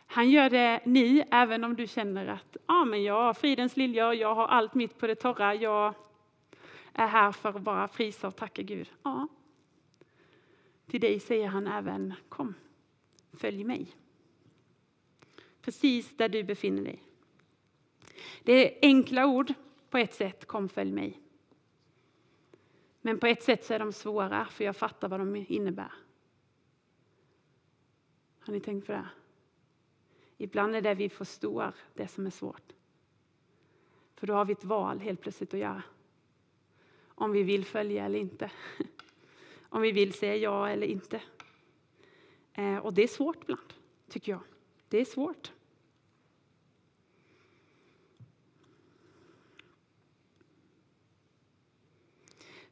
Han 0.06 0.30
gör 0.30 0.50
det 0.50 0.80
nu 0.84 1.22
även 1.30 1.64
om 1.64 1.76
du 1.76 1.86
känner 1.86 2.26
att 2.26 2.56
ah, 2.66 2.84
men 2.84 3.02
jag 3.02 3.22
har 3.22 3.34
fridens 3.34 3.76
liljor, 3.76 4.14
jag 4.14 4.34
har 4.34 4.46
allt 4.46 4.74
mitt 4.74 4.98
på 4.98 5.06
det 5.06 5.14
torra, 5.14 5.54
jag 5.54 5.94
är 6.92 7.06
här 7.06 7.32
för 7.32 7.48
att 7.48 7.62
bara 7.62 7.88
prisa 7.88 8.28
och 8.28 8.36
tacka 8.36 8.62
Gud. 8.62 8.90
Ja. 9.02 9.28
Till 10.86 11.00
dig 11.00 11.20
säger 11.20 11.48
han 11.48 11.66
även 11.66 12.14
kom, 12.28 12.54
följ 13.32 13.64
mig. 13.64 13.86
Precis 15.62 16.16
där 16.16 16.28
du 16.28 16.42
befinner 16.42 16.82
dig. 16.82 17.02
Det 18.42 18.52
är 18.52 18.88
enkla 18.88 19.26
ord 19.26 19.54
på 19.90 19.98
ett 19.98 20.14
sätt, 20.14 20.44
kom 20.44 20.68
följ 20.68 20.92
mig. 20.92 21.20
Men 23.00 23.18
på 23.18 23.26
ett 23.26 23.42
sätt 23.42 23.64
så 23.64 23.74
är 23.74 23.78
de 23.78 23.92
svåra, 23.92 24.46
för 24.46 24.64
jag 24.64 24.76
fattar 24.76 25.08
vad 25.08 25.20
de 25.20 25.36
innebär. 25.36 25.92
Har 28.40 28.52
ni 28.52 28.60
tänkt 28.60 28.86
på 28.86 28.92
det? 28.92 29.08
Ibland 30.36 30.76
är 30.76 30.80
det 30.80 30.94
vi 30.94 31.08
förstår 31.08 31.74
det 31.94 32.08
som 32.08 32.26
är 32.26 32.30
svårt. 32.30 32.72
För 34.14 34.26
då 34.26 34.34
har 34.34 34.44
vi 34.44 34.52
ett 34.52 34.64
val 34.64 34.98
helt 34.98 35.20
plötsligt 35.20 35.54
att 35.54 35.60
göra. 35.60 35.82
Om 37.06 37.32
vi 37.32 37.42
vill 37.42 37.64
följa 37.64 38.04
eller 38.04 38.18
inte. 38.18 38.50
Om 39.68 39.82
vi 39.82 39.92
vill 39.92 40.12
säga 40.12 40.36
ja 40.36 40.68
eller 40.68 40.86
inte. 40.86 41.22
Eh, 42.52 42.76
och 42.76 42.94
det 42.94 43.02
är 43.02 43.08
svårt 43.08 43.42
ibland, 43.42 43.72
tycker 44.08 44.32
jag. 44.32 44.40
Det 44.88 44.98
är 44.98 45.04
svårt. 45.04 45.52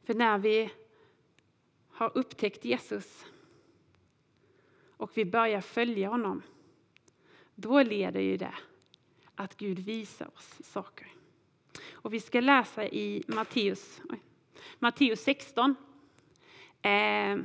För 0.07 0.13
när 0.13 0.37
vi 0.37 0.69
har 1.89 2.11
upptäckt 2.17 2.65
Jesus 2.65 3.25
och 4.97 5.11
vi 5.13 5.25
börjar 5.25 5.61
följa 5.61 6.09
honom, 6.09 6.41
då 7.55 7.83
leder 7.83 8.19
ju 8.19 8.37
det 8.37 8.53
att 9.35 9.57
Gud 9.57 9.79
visar 9.79 10.27
oss 10.35 10.53
saker. 10.63 11.07
Och 11.91 12.13
vi 12.13 12.19
ska 12.19 12.39
läsa 12.39 12.85
i 12.85 13.23
Matteus, 13.27 14.01
Matteus 14.79 15.21
16, 15.21 15.75
eh, 16.81 17.37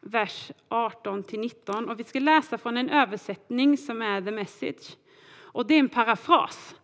vers 0.00 0.50
18 0.68 1.24
19. 1.32 1.88
Och 1.88 2.00
vi 2.00 2.04
ska 2.04 2.18
läsa 2.18 2.58
från 2.58 2.76
en 2.76 2.90
översättning 2.90 3.76
som 3.76 4.02
är 4.02 4.22
The 4.22 4.30
Message. 4.30 4.96
Och 5.32 5.66
det 5.66 5.74
är 5.74 5.78
en 5.78 5.88
parafras, 5.88 6.76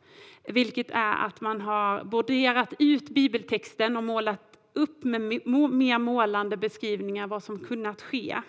vilket 0.44 0.90
är 0.90 1.14
att 1.26 1.40
man 1.40 1.60
har 1.60 2.04
borderat 2.04 2.74
ut 2.78 3.08
bibeltexten 3.08 3.96
och 3.96 4.04
målat 4.04 4.55
upp 4.76 5.04
med 5.04 5.20
mer 5.20 5.98
målande 5.98 6.56
beskrivningar 6.56 7.26
vad 7.26 7.42
som 7.42 7.58
kunnat 7.58 8.02
ske 8.02 8.40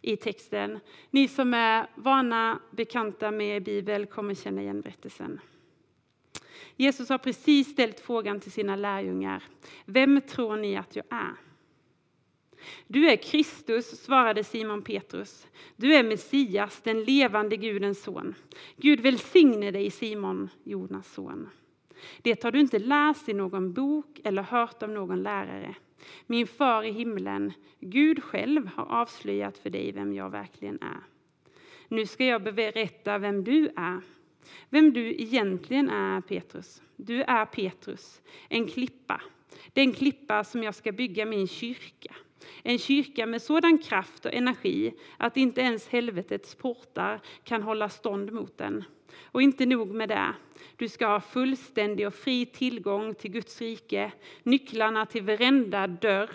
i 0.00 0.16
texten. 0.16 0.78
Ni 1.10 1.28
som 1.28 1.54
är 1.54 1.86
vana 1.94 2.60
bekanta 2.70 3.30
med 3.30 3.62
Bibeln 3.62 4.06
kommer 4.06 4.34
känna 4.34 4.62
igen 4.62 4.80
berättelsen. 4.80 5.40
Jesus 6.76 7.08
har 7.08 7.18
precis 7.18 7.68
ställt 7.68 8.00
frågan 8.00 8.40
till 8.40 8.52
sina 8.52 8.76
lärjungar. 8.76 9.42
Vem 9.84 10.20
tror 10.20 10.56
ni 10.56 10.76
att 10.76 10.96
jag 10.96 11.04
är? 11.10 11.36
Du 12.86 13.08
är 13.08 13.16
Kristus, 13.16 14.02
svarade 14.02 14.44
Simon 14.44 14.82
Petrus. 14.82 15.46
Du 15.76 15.94
är 15.94 16.02
Messias, 16.02 16.80
den 16.82 17.04
levande 17.04 17.56
Gudens 17.56 18.02
son. 18.02 18.34
Gud 18.76 19.00
välsigne 19.00 19.70
dig, 19.70 19.90
Simon, 19.90 20.50
Jonas 20.64 21.12
son. 21.14 21.48
Det 22.22 22.42
har 22.42 22.52
du 22.52 22.60
inte 22.60 22.78
läst 22.78 23.28
i 23.28 23.32
någon 23.32 23.72
bok 23.72 24.20
eller 24.24 24.42
hört 24.42 24.82
av 24.82 24.90
någon 24.90 25.22
lärare. 25.22 25.74
Min 26.26 26.46
far 26.46 26.82
i 26.82 26.90
himlen, 26.90 27.52
Gud 27.80 28.24
själv, 28.24 28.66
har 28.66 28.84
avslöjat 28.84 29.58
för 29.58 29.70
dig 29.70 29.92
vem 29.92 30.14
jag 30.14 30.30
verkligen 30.30 30.82
är. 30.82 31.00
Nu 31.88 32.06
ska 32.06 32.24
jag 32.24 32.42
berätta 32.42 33.18
vem 33.18 33.44
du 33.44 33.68
är. 33.76 34.00
Vem 34.70 34.92
du 34.92 35.08
egentligen 35.08 35.90
är, 35.90 36.20
Petrus. 36.20 36.82
Du 36.96 37.22
är 37.22 37.46
Petrus, 37.46 38.22
en 38.48 38.66
klippa. 38.66 39.20
Den 39.72 39.92
klippa 39.92 40.44
som 40.44 40.62
jag 40.62 40.74
ska 40.74 40.92
bygga 40.92 41.26
min 41.26 41.48
kyrka. 41.48 42.14
En 42.62 42.78
kyrka 42.78 43.26
med 43.26 43.42
sådan 43.42 43.78
kraft 43.78 44.26
och 44.26 44.34
energi 44.34 44.94
att 45.16 45.36
inte 45.36 45.60
ens 45.60 45.88
helvetets 45.88 46.54
portar 46.54 47.20
kan 47.44 47.62
hålla 47.62 47.88
stånd 47.88 48.32
mot 48.32 48.58
den. 48.58 48.84
Och 49.22 49.42
inte 49.42 49.66
nog 49.66 49.88
med 49.88 50.08
det, 50.08 50.34
du 50.76 50.88
ska 50.88 51.06
ha 51.06 51.20
fullständig 51.20 52.06
och 52.06 52.14
fri 52.14 52.46
tillgång 52.46 53.14
till 53.14 53.30
Guds 53.30 53.60
rike, 53.60 54.12
nycklarna 54.42 55.06
till 55.06 55.22
varenda 55.22 55.86
dörr 55.86 56.30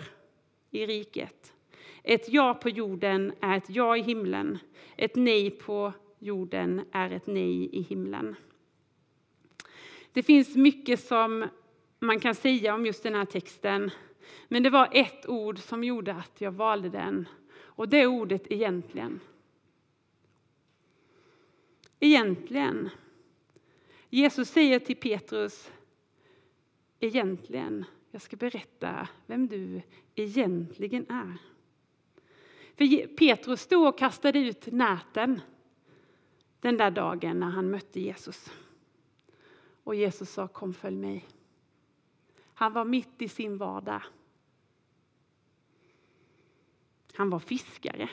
i 0.70 0.86
riket. 0.86 1.54
Ett 2.02 2.28
ja 2.28 2.54
på 2.54 2.68
jorden 2.68 3.32
är 3.40 3.56
ett 3.56 3.70
ja 3.70 3.96
i 3.96 4.02
himlen, 4.02 4.58
ett 4.96 5.16
nej 5.16 5.50
på 5.50 5.92
jorden 6.18 6.84
är 6.92 7.10
ett 7.10 7.26
nej 7.26 7.78
i 7.78 7.82
himlen. 7.82 8.36
Det 10.12 10.22
finns 10.22 10.56
mycket 10.56 11.00
som 11.00 11.48
man 11.98 12.20
kan 12.20 12.34
säga 12.34 12.74
om 12.74 12.86
just 12.86 13.02
den 13.02 13.14
här 13.14 13.24
texten, 13.24 13.90
men 14.48 14.62
det 14.62 14.70
var 14.70 14.88
ett 14.92 15.28
ord 15.28 15.58
som 15.58 15.84
gjorde 15.84 16.14
att 16.14 16.40
jag 16.40 16.52
valde 16.52 16.88
den, 16.88 17.28
och 17.54 17.88
det 17.88 18.06
ordet 18.06 18.46
egentligen. 18.50 19.20
Egentligen. 22.00 22.90
Jesus 24.08 24.48
säger 24.48 24.78
till 24.78 24.96
Petrus, 24.96 25.72
egentligen, 27.00 27.84
jag 28.10 28.22
ska 28.22 28.36
berätta 28.36 29.08
vem 29.26 29.46
du 29.46 29.82
egentligen 30.14 31.06
är. 31.08 31.36
För 32.74 33.06
Petrus 33.16 33.60
stod 33.60 33.88
och 33.88 33.98
kastade 33.98 34.38
ut 34.38 34.66
näten 34.66 35.40
den 36.60 36.76
där 36.76 36.90
dagen 36.90 37.40
när 37.40 37.50
han 37.50 37.70
mötte 37.70 38.00
Jesus. 38.00 38.52
Och 39.84 39.94
Jesus 39.94 40.30
sa 40.30 40.48
kom 40.48 40.74
följ 40.74 40.96
mig. 40.96 41.24
Han 42.54 42.72
var 42.72 42.84
mitt 42.84 43.22
i 43.22 43.28
sin 43.28 43.58
vardag. 43.58 44.02
Han 47.14 47.30
var 47.30 47.38
fiskare. 47.38 48.10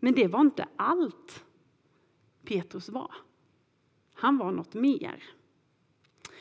Men 0.00 0.14
det 0.14 0.26
var 0.26 0.40
inte 0.40 0.68
allt 0.76 1.44
Petrus 2.44 2.88
var. 2.88 3.14
Han 4.14 4.38
var 4.38 4.52
något 4.52 4.74
mer. 4.74 5.22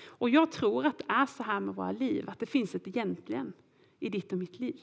Och 0.05 0.29
jag 0.29 0.51
tror 0.51 0.85
att 0.85 0.97
det 0.97 1.05
är 1.07 1.25
så 1.25 1.43
här 1.43 1.59
med 1.59 1.75
våra 1.75 1.91
liv, 1.91 2.29
att 2.29 2.39
det 2.39 2.45
finns 2.45 2.75
ett 2.75 2.87
egentligen 2.87 3.53
i 3.99 4.09
ditt 4.09 4.31
och 4.31 4.37
mitt 4.37 4.59
liv. 4.59 4.81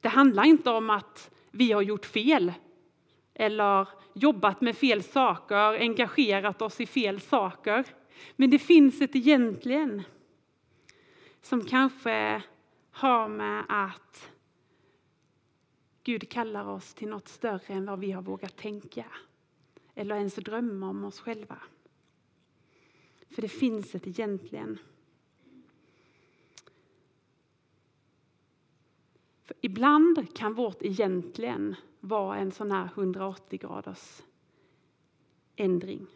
Det 0.00 0.08
handlar 0.08 0.44
inte 0.44 0.70
om 0.70 0.90
att 0.90 1.30
vi 1.50 1.72
har 1.72 1.82
gjort 1.82 2.06
fel 2.06 2.52
eller 3.34 3.88
jobbat 4.14 4.60
med 4.60 4.76
fel 4.76 5.02
saker, 5.02 5.80
engagerat 5.80 6.62
oss 6.62 6.80
i 6.80 6.86
fel 6.86 7.20
saker. 7.20 7.84
Men 8.36 8.50
det 8.50 8.58
finns 8.58 9.00
ett 9.00 9.16
egentligen 9.16 10.02
som 11.42 11.64
kanske 11.64 12.42
har 12.90 13.28
med 13.28 13.64
att 13.68 14.30
Gud 16.04 16.28
kallar 16.28 16.68
oss 16.68 16.94
till 16.94 17.08
något 17.08 17.28
större 17.28 17.74
än 17.74 17.86
vad 17.86 17.98
vi 17.98 18.12
har 18.12 18.22
vågat 18.22 18.56
tänka 18.56 19.04
eller 19.94 20.16
ens 20.16 20.34
drömma 20.34 20.88
om 20.88 21.04
oss 21.04 21.20
själva. 21.20 21.58
För 23.30 23.42
det 23.42 23.48
finns 23.48 23.94
ett 23.94 24.06
egentligen. 24.06 24.78
Ibland 29.62 30.34
kan 30.36 30.54
vårt 30.54 30.82
egentligen 30.82 31.76
vara 32.00 32.36
en 32.36 32.52
sån 32.52 32.72
här 32.72 32.88
180 32.94 33.58
graders 33.58 34.22
ändring. 35.56 36.06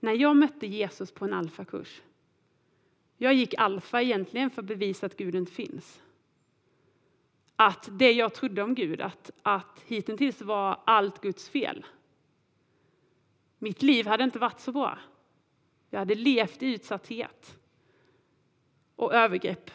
När 0.00 0.12
jag 0.12 0.36
mötte 0.36 0.66
Jesus 0.66 1.12
på 1.12 1.24
en 1.24 1.32
alfakurs, 1.32 2.02
jag 3.16 3.34
gick 3.34 3.54
alfa 3.54 4.02
egentligen 4.02 4.50
för 4.50 4.62
att 4.62 4.68
bevisa 4.68 5.06
att 5.06 5.16
Gud 5.16 5.34
inte 5.34 5.52
finns. 5.52 6.02
Att 7.56 7.88
det 7.92 8.12
jag 8.12 8.34
trodde 8.34 8.62
om 8.62 8.74
Gud, 8.74 9.00
att, 9.00 9.30
att 9.42 9.84
hittills 9.86 10.42
var 10.42 10.80
allt 10.84 11.20
Guds 11.20 11.48
fel. 11.48 11.86
Mitt 13.58 13.82
liv 13.82 14.06
hade 14.06 14.24
inte 14.24 14.38
varit 14.38 14.60
så 14.60 14.72
bra. 14.72 14.98
Jag 15.90 15.98
hade 15.98 16.14
levt 16.14 16.62
i 16.62 16.74
utsatthet 16.74 17.58
och 18.96 19.14
övergrepp. 19.14 19.70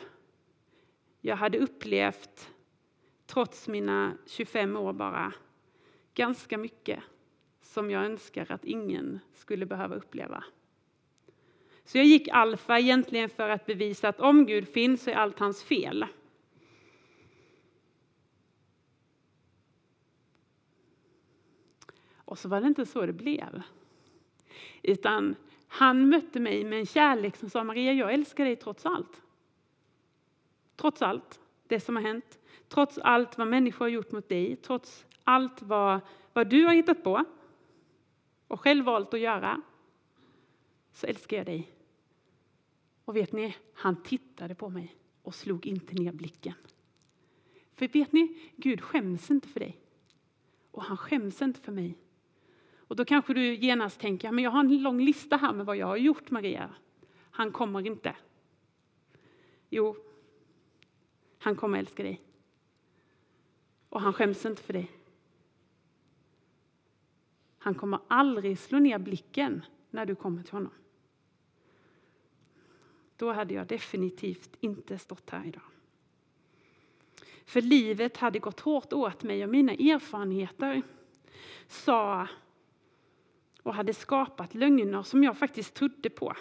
Jag 1.21 1.35
hade 1.35 1.57
upplevt, 1.57 2.52
trots 3.33 3.67
mina 3.67 4.17
25 4.25 4.75
år 4.77 4.93
bara, 4.93 5.33
ganska 6.13 6.57
mycket 6.57 7.03
som 7.61 7.91
jag 7.91 8.05
önskar 8.05 8.51
att 8.51 8.65
ingen 8.65 9.19
skulle 9.33 9.65
behöva 9.65 9.95
uppleva. 9.95 10.43
Så 11.83 11.97
jag 11.97 12.05
gick 12.05 12.27
alfa 12.27 12.79
egentligen 12.79 13.29
för 13.29 13.49
att 13.49 13.65
bevisa 13.65 14.09
att 14.09 14.19
om 14.19 14.45
Gud 14.45 14.67
finns 14.67 15.03
så 15.03 15.09
är 15.09 15.15
allt 15.15 15.39
hans 15.39 15.63
fel. 15.63 16.05
Och 22.15 22.39
så 22.39 22.49
var 22.49 22.61
det 22.61 22.67
inte 22.67 22.85
så 22.85 23.05
det 23.05 23.13
blev. 23.13 23.61
Utan 24.81 25.35
han 25.67 26.09
mötte 26.09 26.39
mig 26.39 26.63
med 26.63 26.79
en 26.79 26.85
kärlek 26.85 27.35
som 27.35 27.49
sa 27.49 27.63
Maria, 27.63 27.93
jag 27.93 28.13
älskar 28.13 28.45
dig 28.45 28.55
trots 28.55 28.85
allt. 28.85 29.21
Trots 30.75 31.01
allt 31.01 31.39
det 31.67 31.79
som 31.79 31.95
har 31.95 32.03
hänt, 32.03 32.39
trots 32.73 32.97
allt 32.97 33.37
vad 33.37 33.47
människor 33.47 33.85
har 33.85 33.89
gjort 33.89 34.11
mot 34.11 34.29
dig, 34.29 34.55
trots 34.55 35.05
allt 35.23 35.61
vad, 35.61 35.99
vad 36.33 36.49
du 36.49 36.65
har 36.65 36.73
hittat 36.73 37.03
på 37.03 37.25
och 38.47 38.59
själv 38.59 38.85
valt 38.85 39.13
att 39.13 39.19
göra, 39.19 39.61
så 40.91 41.07
älskar 41.07 41.37
jag 41.37 41.45
dig. 41.45 41.71
Och 43.05 43.15
vet 43.15 43.31
ni, 43.31 43.55
han 43.73 44.03
tittade 44.03 44.55
på 44.55 44.69
mig 44.69 44.95
och 45.21 45.35
slog 45.35 45.65
inte 45.65 45.95
ner 45.95 46.11
blicken. 46.11 46.53
För 47.73 47.87
vet 47.87 48.11
ni, 48.11 48.51
Gud 48.55 48.81
skäms 48.81 49.31
inte 49.31 49.47
för 49.47 49.59
dig. 49.59 49.79
Och 50.71 50.83
han 50.83 50.97
skäms 50.97 51.41
inte 51.41 51.59
för 51.59 51.71
mig. 51.71 51.97
Och 52.77 52.95
då 52.95 53.05
kanske 53.05 53.33
du 53.33 53.55
genast 53.55 53.99
tänker, 53.99 54.31
men 54.31 54.43
jag 54.43 54.51
har 54.51 54.59
en 54.59 54.81
lång 54.81 55.01
lista 55.01 55.37
här 55.37 55.53
med 55.53 55.65
vad 55.65 55.77
jag 55.77 55.87
har 55.87 55.97
gjort 55.97 56.31
Maria. 56.31 56.69
Han 57.31 57.51
kommer 57.51 57.87
inte. 57.87 58.15
Jo, 59.69 59.95
han 61.37 61.55
kommer 61.55 61.79
älska 61.79 62.03
dig. 62.03 62.21
Och 63.93 64.01
han 64.01 64.13
skäms 64.13 64.45
inte 64.45 64.61
för 64.61 64.73
dig. 64.73 64.91
Han 67.57 67.75
kommer 67.75 67.99
aldrig 68.07 68.59
slå 68.59 68.79
ner 68.79 68.99
blicken 68.99 69.65
när 69.89 70.05
du 70.05 70.15
kommer 70.15 70.43
till 70.43 70.51
honom. 70.51 70.71
Då 73.17 73.31
hade 73.31 73.53
jag 73.53 73.67
definitivt 73.67 74.55
inte 74.59 74.97
stått 74.97 75.29
här 75.29 75.45
idag. 75.45 75.63
För 77.45 77.61
livet 77.61 78.17
hade 78.17 78.39
gått 78.39 78.59
hårt 78.59 78.93
åt 78.93 79.23
mig 79.23 79.43
och 79.43 79.49
mina 79.49 79.71
erfarenheter 79.71 80.81
sa 81.67 82.27
och 83.63 83.73
hade 83.73 83.93
skapat 83.93 84.55
lögner 84.55 85.03
som 85.03 85.23
jag 85.23 85.37
faktiskt 85.37 85.73
trodde 85.73 86.09
på. 86.09 86.33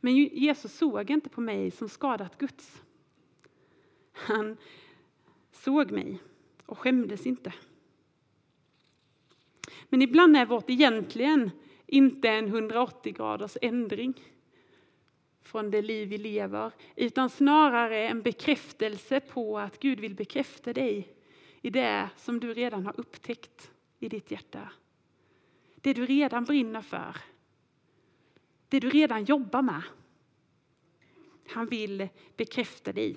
Men 0.00 0.16
Jesus 0.16 0.74
såg 0.74 1.10
inte 1.10 1.28
på 1.28 1.40
mig 1.40 1.70
som 1.70 1.88
skadat 1.88 2.38
Guds. 2.38 2.82
Han 4.12 4.56
såg 5.52 5.90
mig 5.90 6.20
och 6.70 6.78
skämdes 6.78 7.26
inte. 7.26 7.52
Men 9.88 10.02
ibland 10.02 10.36
är 10.36 10.46
vårt 10.46 10.70
egentligen 10.70 11.50
inte 11.86 12.28
en 12.28 12.46
180 12.46 13.12
graders 13.12 13.56
ändring 13.62 14.14
från 15.42 15.70
det 15.70 15.82
liv 15.82 16.08
vi 16.08 16.18
lever, 16.18 16.72
utan 16.96 17.30
snarare 17.30 18.08
en 18.08 18.22
bekräftelse 18.22 19.20
på 19.20 19.58
att 19.58 19.80
Gud 19.80 20.00
vill 20.00 20.14
bekräfta 20.14 20.72
dig 20.72 21.14
i 21.62 21.70
det 21.70 22.08
som 22.16 22.40
du 22.40 22.54
redan 22.54 22.86
har 22.86 23.00
upptäckt 23.00 23.70
i 23.98 24.08
ditt 24.08 24.30
hjärta. 24.30 24.72
Det 25.74 25.92
du 25.92 26.06
redan 26.06 26.44
brinner 26.44 26.82
för. 26.82 27.16
Det 28.68 28.80
du 28.80 28.90
redan 28.90 29.24
jobbar 29.24 29.62
med. 29.62 29.82
Han 31.48 31.66
vill 31.66 32.08
bekräfta 32.36 32.92
dig. 32.92 33.16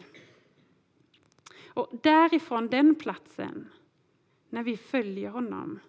Och 1.73 1.89
därifrån 2.03 2.67
den 2.67 2.95
platsen, 2.95 3.69
när 4.49 4.63
vi 4.63 4.77
följer 4.77 5.29
honom, 5.29 5.79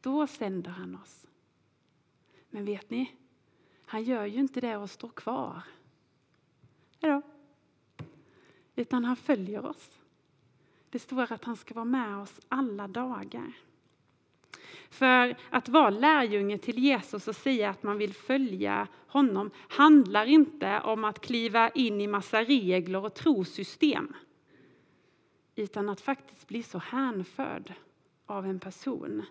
då 0.00 0.26
sänder 0.26 0.70
han 0.70 0.94
oss. 0.94 1.26
Men 2.50 2.64
vet 2.64 2.90
ni, 2.90 3.14
han 3.86 4.04
gör 4.04 4.26
ju 4.26 4.40
inte 4.40 4.60
det 4.60 4.76
och 4.76 4.90
står 4.90 5.08
kvar. 5.08 5.62
Hejdå. 7.00 7.22
Utan 8.76 9.04
han 9.04 9.16
följer 9.16 9.66
oss. 9.66 9.98
Det 10.90 10.98
står 10.98 11.32
att 11.32 11.44
han 11.44 11.56
ska 11.56 11.74
vara 11.74 11.84
med 11.84 12.16
oss 12.16 12.40
alla 12.48 12.88
dagar. 12.88 13.52
För 14.90 15.36
att 15.50 15.68
vara 15.68 15.90
lärjunge 15.90 16.58
till 16.58 16.78
Jesus 16.78 17.28
och 17.28 17.36
säga 17.36 17.70
att 17.70 17.82
man 17.82 17.98
vill 17.98 18.14
följa 18.14 18.88
honom 19.06 19.50
handlar 19.68 20.26
inte 20.26 20.80
om 20.80 21.04
att 21.04 21.20
kliva 21.20 21.68
in 21.70 22.00
i 22.00 22.06
massa 22.06 22.42
regler 22.44 23.04
och 23.04 23.14
trosystem. 23.14 24.14
Utan 25.56 25.88
att 25.88 26.00
faktiskt 26.00 26.48
bli 26.48 26.62
så 26.62 26.78
hänförd 26.78 27.74
av 28.26 28.46
en 28.46 28.60
person 28.60 29.22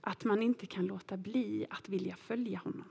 att 0.00 0.24
man 0.24 0.42
inte 0.42 0.66
kan 0.66 0.86
låta 0.86 1.16
bli 1.16 1.66
att 1.70 1.88
vilja 1.88 2.16
följa 2.16 2.58
honom. 2.58 2.84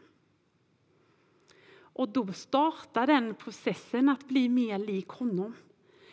Och 1.80 2.10
då 2.10 2.34
startar 2.34 3.08
den 3.08 3.36
processen 3.36 4.10
att 4.10 4.28
bli 4.28 4.50
mer 4.50 4.80
lik 4.80 5.08
honom. 5.08 5.54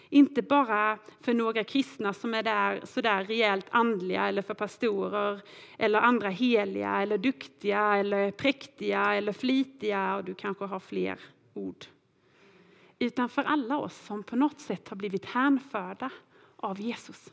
Inte 0.08 0.42
bara 0.42 0.98
för 1.20 1.34
några 1.34 1.64
kristna 1.64 2.12
som 2.12 2.34
är 2.34 2.42
där 2.42 2.80
sådär 2.84 3.24
rejält 3.24 3.66
andliga 3.70 4.28
eller 4.28 4.42
för 4.42 4.54
pastorer 4.54 5.40
eller 5.78 6.00
andra 6.00 6.28
heliga 6.28 7.02
eller 7.02 7.18
duktiga 7.18 7.96
eller 7.96 8.30
präktiga 8.30 9.14
eller 9.14 9.32
flitiga 9.32 10.16
och 10.16 10.24
du 10.24 10.34
kanske 10.34 10.64
har 10.64 10.80
fler 10.80 11.20
ord. 11.54 11.84
Utan 12.98 13.28
för 13.28 13.42
alla 13.42 13.78
oss 13.78 14.06
som 14.06 14.22
på 14.22 14.36
något 14.36 14.60
sätt 14.60 14.88
har 14.88 14.96
blivit 14.96 15.24
hänförda 15.24 16.10
av 16.66 16.80
Jesus. 16.80 17.32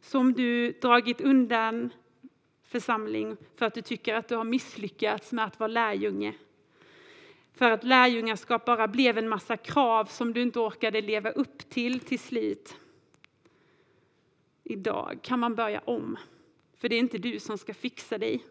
Som 0.00 0.32
du 0.32 0.72
dragit 0.72 1.20
undan 1.20 1.90
församling 2.62 3.36
för 3.56 3.66
att 3.66 3.74
du 3.74 3.82
tycker 3.82 4.14
att 4.14 4.28
du 4.28 4.36
har 4.36 4.44
misslyckats 4.44 5.32
med 5.32 5.44
att 5.44 5.60
vara 5.60 5.68
lärjunge. 5.68 6.34
För 7.52 7.70
att 7.70 7.84
lärjungaskap 7.84 8.64
bara 8.64 8.88
blev 8.88 9.18
en 9.18 9.28
massa 9.28 9.56
krav 9.56 10.04
som 10.04 10.32
du 10.32 10.42
inte 10.42 10.60
orkade 10.60 11.00
leva 11.00 11.30
upp 11.30 11.58
till 11.58 12.00
till 12.00 12.18
slut. 12.18 12.76
Idag 14.64 15.18
kan 15.22 15.40
man 15.40 15.54
börja 15.54 15.80
om. 15.80 16.16
För 16.74 16.88
det 16.88 16.96
är 16.96 17.00
inte 17.00 17.18
du 17.18 17.40
som 17.40 17.58
ska 17.58 17.74
fixa 17.74 18.18
dig. 18.18 18.44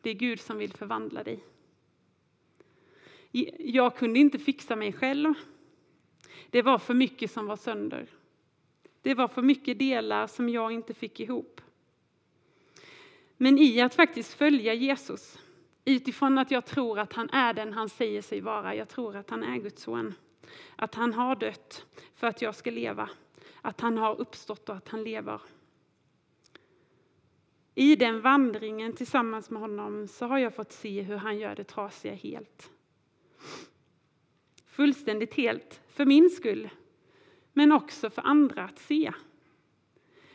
Det 0.00 0.10
är 0.10 0.14
Gud 0.14 0.40
som 0.40 0.58
vill 0.58 0.72
förvandla 0.72 1.22
dig. 1.22 1.44
Jag 3.58 3.96
kunde 3.96 4.18
inte 4.18 4.38
fixa 4.38 4.76
mig 4.76 4.92
själv. 4.92 5.34
Det 6.54 6.62
var 6.62 6.78
för 6.78 6.94
mycket 6.94 7.30
som 7.30 7.46
var 7.46 7.56
sönder. 7.56 8.06
Det 9.02 9.14
var 9.14 9.28
för 9.28 9.42
mycket 9.42 9.78
delar 9.78 10.26
som 10.26 10.48
jag 10.48 10.72
inte 10.72 10.94
fick 10.94 11.20
ihop. 11.20 11.60
Men 13.36 13.58
i 13.58 13.80
att 13.80 13.94
faktiskt 13.94 14.34
följa 14.34 14.74
Jesus, 14.74 15.38
utifrån 15.84 16.38
att 16.38 16.50
jag 16.50 16.64
tror 16.64 16.98
att 16.98 17.12
han 17.12 17.30
är 17.30 17.54
den 17.54 17.72
han 17.72 17.88
säger 17.88 18.22
sig 18.22 18.40
vara, 18.40 18.74
jag 18.74 18.88
tror 18.88 19.16
att 19.16 19.30
han 19.30 19.42
är 19.42 19.56
Guds 19.56 19.82
son, 19.82 20.14
att 20.76 20.94
han 20.94 21.12
har 21.12 21.36
dött 21.36 21.86
för 22.14 22.26
att 22.26 22.42
jag 22.42 22.54
ska 22.54 22.70
leva, 22.70 23.08
att 23.62 23.80
han 23.80 23.98
har 23.98 24.20
uppstått 24.20 24.68
och 24.68 24.76
att 24.76 24.88
han 24.88 25.04
lever. 25.04 25.40
I 27.74 27.96
den 27.96 28.20
vandringen 28.20 28.92
tillsammans 28.92 29.50
med 29.50 29.62
honom 29.62 30.08
så 30.08 30.26
har 30.26 30.38
jag 30.38 30.54
fått 30.54 30.72
se 30.72 31.02
hur 31.02 31.16
han 31.16 31.38
gör 31.38 31.54
det 31.54 31.64
trasiga 31.64 32.14
helt. 32.14 32.70
Fullständigt 34.74 35.34
helt, 35.34 35.80
för 35.88 36.04
min 36.04 36.30
skull, 36.30 36.68
men 37.52 37.72
också 37.72 38.10
för 38.10 38.22
andra 38.22 38.64
att 38.64 38.78
se. 38.78 39.12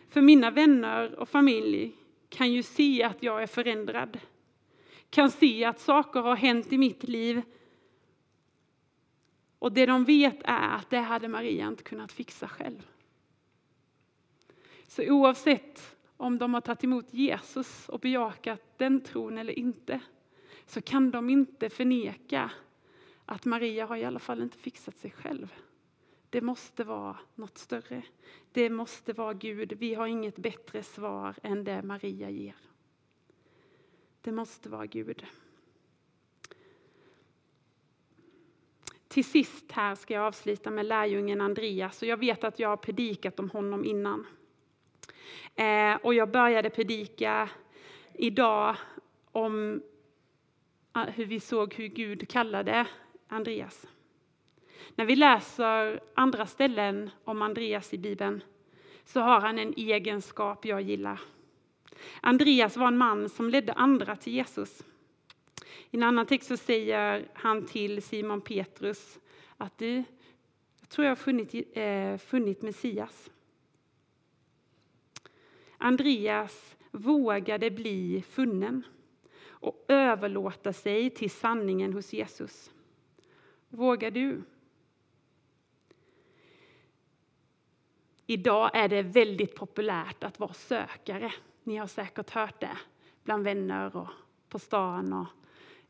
För 0.10 0.22
mina 0.22 0.52
vänner 0.52 1.16
och 1.16 1.30
familj 1.30 1.96
kan 2.30 2.52
ju 2.52 2.64
se 2.64 3.04
att 3.04 3.24
jag 3.24 3.44
är 3.44 3.48
förändrad. 3.48 4.20
Kan 5.10 5.32
se 5.32 5.66
att 5.66 5.80
saker 5.80 6.20
har 6.20 6.36
hänt 6.36 6.74
i 6.74 6.78
mitt 6.78 7.04
liv. 7.04 7.42
Och 9.60 9.72
det 9.72 9.86
de 9.86 10.06
vet 10.06 10.40
är 10.44 10.76
att 10.76 10.90
det 10.90 11.00
hade 11.00 11.28
Maria 11.28 11.68
inte 11.68 11.84
kunnat 11.84 12.12
fixa 12.12 12.48
själv. 12.48 12.88
Så 14.88 15.04
oavsett 15.04 15.98
om 16.18 16.38
de 16.38 16.54
har 16.54 16.62
tagit 16.62 16.84
emot 16.84 17.14
Jesus 17.14 17.90
och 17.90 18.00
bejakat 18.00 18.62
den 18.78 19.02
tron 19.02 19.38
eller 19.38 19.60
inte, 19.60 20.00
så 20.66 20.82
kan 20.82 21.12
de 21.12 21.30
inte 21.30 21.70
förneka 21.70 22.52
att 23.30 23.46
Maria 23.46 23.86
har 23.86 23.98
i 23.98 24.06
alla 24.06 24.20
fall 24.20 24.42
inte 24.42 24.58
fixat 24.58 24.98
sig 24.98 25.12
själv. 25.12 25.54
Det 26.30 26.42
måste 26.42 26.84
vara 26.84 27.18
något 27.36 27.58
större. 27.58 28.04
Det 28.52 28.70
måste 28.70 29.14
vara 29.14 29.34
Gud. 29.34 29.74
Vi 29.74 29.94
har 29.94 30.08
inget 30.08 30.36
bättre 30.36 30.84
svar 30.84 31.36
än 31.44 31.64
det 31.64 31.82
Maria 31.82 32.30
ger. 32.30 32.56
Det 34.22 34.32
måste 34.32 34.70
vara 34.70 34.86
Gud. 34.86 35.26
Till 39.08 39.26
sist 39.26 39.72
här 39.72 39.96
ska 39.96 40.14
jag 40.14 40.24
avsluta 40.24 40.72
med 40.72 40.86
lärjungen 40.86 41.42
Andreas. 41.42 42.02
Och 42.02 42.08
jag 42.08 42.18
vet 42.18 42.44
att 42.44 42.60
jag 42.60 42.70
har 42.70 42.78
predikat 42.78 43.40
om 43.40 43.50
honom 43.50 43.86
innan. 43.86 44.28
Eh, 45.56 45.96
och 45.96 46.14
jag 46.14 46.32
började 46.32 46.70
predika 46.70 47.50
idag 48.14 48.76
om 49.32 49.82
ah, 50.92 51.06
hur 51.06 51.26
vi 51.26 51.40
såg 51.40 51.74
hur 51.74 51.88
Gud 51.88 52.30
kallade 52.30 52.88
Andreas. 53.30 53.88
När 54.96 55.06
vi 55.06 55.16
läser 55.16 56.00
andra 56.14 56.46
ställen 56.46 57.10
om 57.24 57.42
Andreas 57.42 57.94
i 57.94 57.98
Bibeln 57.98 58.44
så 59.06 59.20
har 59.20 59.42
han 59.42 59.60
en 59.60 59.74
egenskap 59.78 60.66
jag 60.66 60.82
gillar. 60.82 61.22
Andreas 62.22 62.78
var 62.78 62.88
en 62.88 62.98
man 62.98 63.30
som 63.30 63.50
ledde 63.50 63.74
andra 63.74 64.16
till 64.16 64.34
Jesus. 64.34 64.84
I 65.92 65.98
en 65.98 66.04
annan 66.04 66.26
text 66.26 66.48
så 66.48 66.58
säger 66.58 67.28
han 67.34 67.66
till 67.66 68.02
Simon 68.02 68.42
Petrus 68.42 69.20
att 69.58 69.78
du, 69.78 70.04
jag 70.80 70.90
tror 70.90 71.06
jag 71.06 71.12
har 71.12 71.16
funnit, 71.16 71.78
eh, 71.78 72.18
funnit 72.18 72.62
Messias. 72.62 73.32
Andreas 75.78 76.76
vågade 76.92 77.72
bli 77.72 78.24
funnen 78.30 78.84
och 79.48 79.86
överlåta 79.88 80.74
sig 80.74 81.10
till 81.10 81.32
sanningen 81.32 81.94
hos 81.94 82.14
Jesus. 82.14 82.72
Vågar 83.70 84.12
du? 84.12 84.44
Idag 88.26 88.72
är 88.74 88.90
det 88.90 89.02
väldigt 89.02 89.56
populärt 89.56 90.24
att 90.24 90.40
vara 90.40 90.54
sökare. 90.54 91.34
Ni 91.64 91.78
har 91.78 91.88
säkert 91.88 92.30
hört 92.30 92.60
det 92.60 92.78
bland 93.24 93.44
vänner 93.44 93.96
och 93.96 94.08
på 94.50 94.60
stan 94.60 95.14
och 95.14 95.28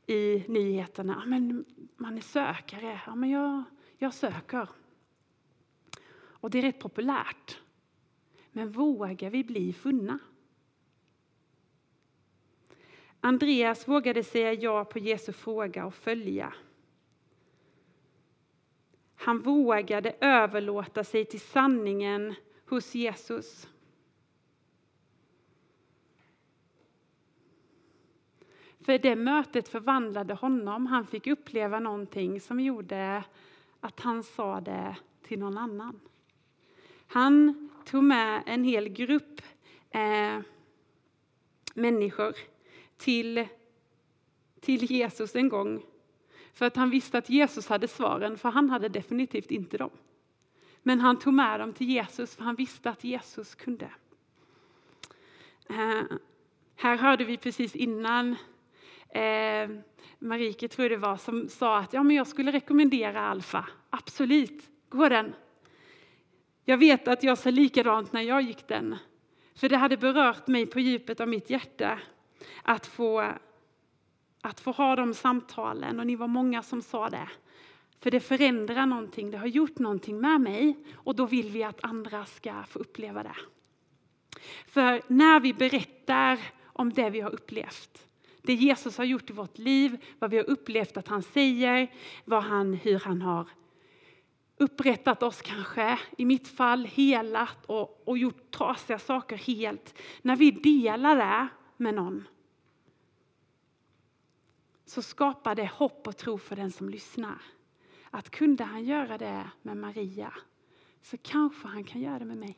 i 0.10 0.44
nyheterna. 0.48 1.24
Men 1.26 1.66
man 1.98 2.18
är 2.18 2.22
sökare. 2.22 3.02
Ja, 3.06 3.16
men 3.16 3.30
jag, 3.30 3.64
jag 3.98 4.14
söker. 4.14 4.70
Och 6.12 6.50
det 6.50 6.58
är 6.58 6.62
rätt 6.62 6.80
populärt. 6.80 7.60
Men 8.52 8.72
vågar 8.72 9.30
vi 9.30 9.44
bli 9.44 9.74
funna? 9.74 10.20
Andreas 13.22 13.88
vågade 13.88 14.24
säga 14.24 14.54
ja 14.54 14.86
på 14.86 15.00
Jesu 15.00 15.34
fråga 15.34 15.86
och 15.86 15.94
följa. 15.94 16.54
Han 19.22 19.42
vågade 19.42 20.16
överlåta 20.22 21.04
sig 21.04 21.26
till 21.26 21.40
sanningen 21.40 22.36
hos 22.66 22.96
Jesus. 22.96 23.70
För 28.80 28.98
det 28.98 29.16
mötet 29.16 29.70
förvandlade 29.70 30.34
honom. 30.34 30.86
Han 30.86 31.08
fick 31.08 31.28
uppleva 31.28 31.80
någonting 31.80 32.42
som 32.42 32.60
gjorde 32.60 33.24
att 33.80 34.00
han 34.00 34.24
sa 34.24 34.62
det 34.62 34.96
till 35.24 35.40
någon 35.40 35.58
annan. 35.58 36.00
Han 37.08 37.70
tog 37.86 38.04
med 38.04 38.44
en 38.46 38.64
hel 38.64 38.90
grupp 38.90 39.42
eh, 39.90 40.40
människor 41.74 42.36
till, 42.98 43.48
till 44.60 44.92
Jesus 44.92 45.36
en 45.36 45.50
gång. 45.50 45.84
För 46.54 46.66
att 46.66 46.76
han 46.76 46.90
visste 46.90 47.18
att 47.18 47.30
Jesus 47.30 47.68
hade 47.68 47.88
svaren, 47.88 48.38
för 48.38 48.50
han 48.50 48.70
hade 48.70 48.90
definitivt 48.90 49.52
inte 49.52 49.78
dem. 49.78 49.90
Men 50.84 51.00
han 51.00 51.20
tog 51.20 51.34
med 51.34 51.60
dem 51.60 51.74
till 51.74 51.90
Jesus, 51.90 52.36
för 52.36 52.44
han 52.44 52.56
visste 52.56 52.90
att 52.90 53.04
Jesus 53.04 53.56
kunde. 53.56 53.90
Eh, 55.70 56.04
här 56.76 56.98
hörde 56.98 57.26
vi 57.26 57.38
precis 57.38 57.76
innan 57.76 58.36
eh, 59.10 59.70
Marike, 60.20 60.68
tror 60.68 60.84
jag 60.84 60.92
det 60.92 61.08
var, 61.08 61.18
som 61.18 61.50
sa 61.50 61.78
att 61.78 61.94
ja, 61.94 62.04
men 62.04 62.16
jag 62.16 62.28
skulle 62.28 62.52
rekommendera 62.52 63.22
Alfa. 63.22 63.66
Absolut, 63.90 64.64
gå 64.90 65.10
den. 65.10 65.34
Jag 66.66 66.78
vet 66.78 67.08
att 67.08 67.24
jag 67.24 67.38
sa 67.38 67.50
likadant 67.50 68.14
när 68.14 68.22
jag 68.22 68.42
gick 68.42 68.68
den. 68.68 68.96
För 69.56 69.70
det 69.70 69.78
hade 69.78 69.98
berört 69.98 70.48
mig 70.48 70.66
på 70.66 70.80
djupet 70.80 71.20
av 71.20 71.28
mitt 71.28 71.50
hjärta 71.50 72.00
att 72.64 72.86
få, 72.88 73.34
att 74.42 74.60
få 74.60 74.72
ha 74.72 74.96
de 74.96 75.14
samtalen. 75.14 76.00
Och 76.00 76.08
ni 76.08 76.16
var 76.16 76.28
många 76.28 76.64
som 76.64 76.82
sa 76.82 77.10
det. 77.10 77.30
För 78.00 78.12
det 78.12 78.20
förändrar 78.20 78.86
någonting, 78.86 79.32
det 79.32 79.38
har 79.38 79.48
gjort 79.48 79.80
någonting 79.80 80.22
med 80.22 80.42
mig 80.42 80.78
och 80.94 81.16
då 81.16 81.26
vill 81.26 81.50
vi 81.50 81.64
att 81.64 81.84
andra 81.84 82.26
ska 82.26 82.64
få 82.64 82.80
uppleva 82.80 83.24
det. 83.24 83.36
För 84.68 85.02
när 85.08 85.40
vi 85.40 85.54
berättar 85.54 86.40
om 86.66 86.94
det 86.94 87.10
vi 87.10 87.20
har 87.20 87.30
upplevt, 87.30 88.06
det 88.42 88.54
Jesus 88.54 88.98
har 88.98 89.06
gjort 89.06 89.30
i 89.30 89.34
vårt 89.34 89.58
liv, 89.58 90.06
vad 90.20 90.32
vi 90.32 90.38
har 90.38 90.50
upplevt 90.50 90.98
att 90.98 91.08
han 91.08 91.24
säger, 91.24 91.92
vad 92.26 92.44
han, 92.44 92.74
hur 92.74 93.00
han 93.00 93.22
har 93.22 93.46
upprättat 94.58 95.24
oss 95.24 95.42
kanske, 95.42 96.00
i 96.18 96.26
mitt 96.26 96.48
fall 96.48 96.86
helat 96.86 97.66
och, 97.66 98.02
och 98.06 98.18
gjort 98.18 98.52
trasiga 98.52 99.00
saker 99.00 99.38
helt. 99.38 100.00
När 100.22 100.36
vi 100.36 100.52
delar 100.52 101.16
det 101.16 101.48
med 101.78 101.94
någon 101.94 102.28
så 104.90 105.02
skapar 105.02 105.56
det 105.56 105.68
hopp 105.68 106.08
och 106.08 106.18
tro 106.18 106.38
för 106.38 106.56
den 106.56 106.72
som 106.72 106.90
lyssnar. 106.90 107.42
Att 108.10 108.30
kunde 108.30 108.64
han 108.64 108.86
göra 108.86 109.18
det 109.18 109.50
med 109.62 109.78
Maria 109.78 110.34
så 111.02 111.18
kanske 111.18 111.68
han 111.68 111.84
kan 111.84 112.02
göra 112.02 112.20
det 112.20 112.26
med 112.26 112.38
mig. 112.38 112.58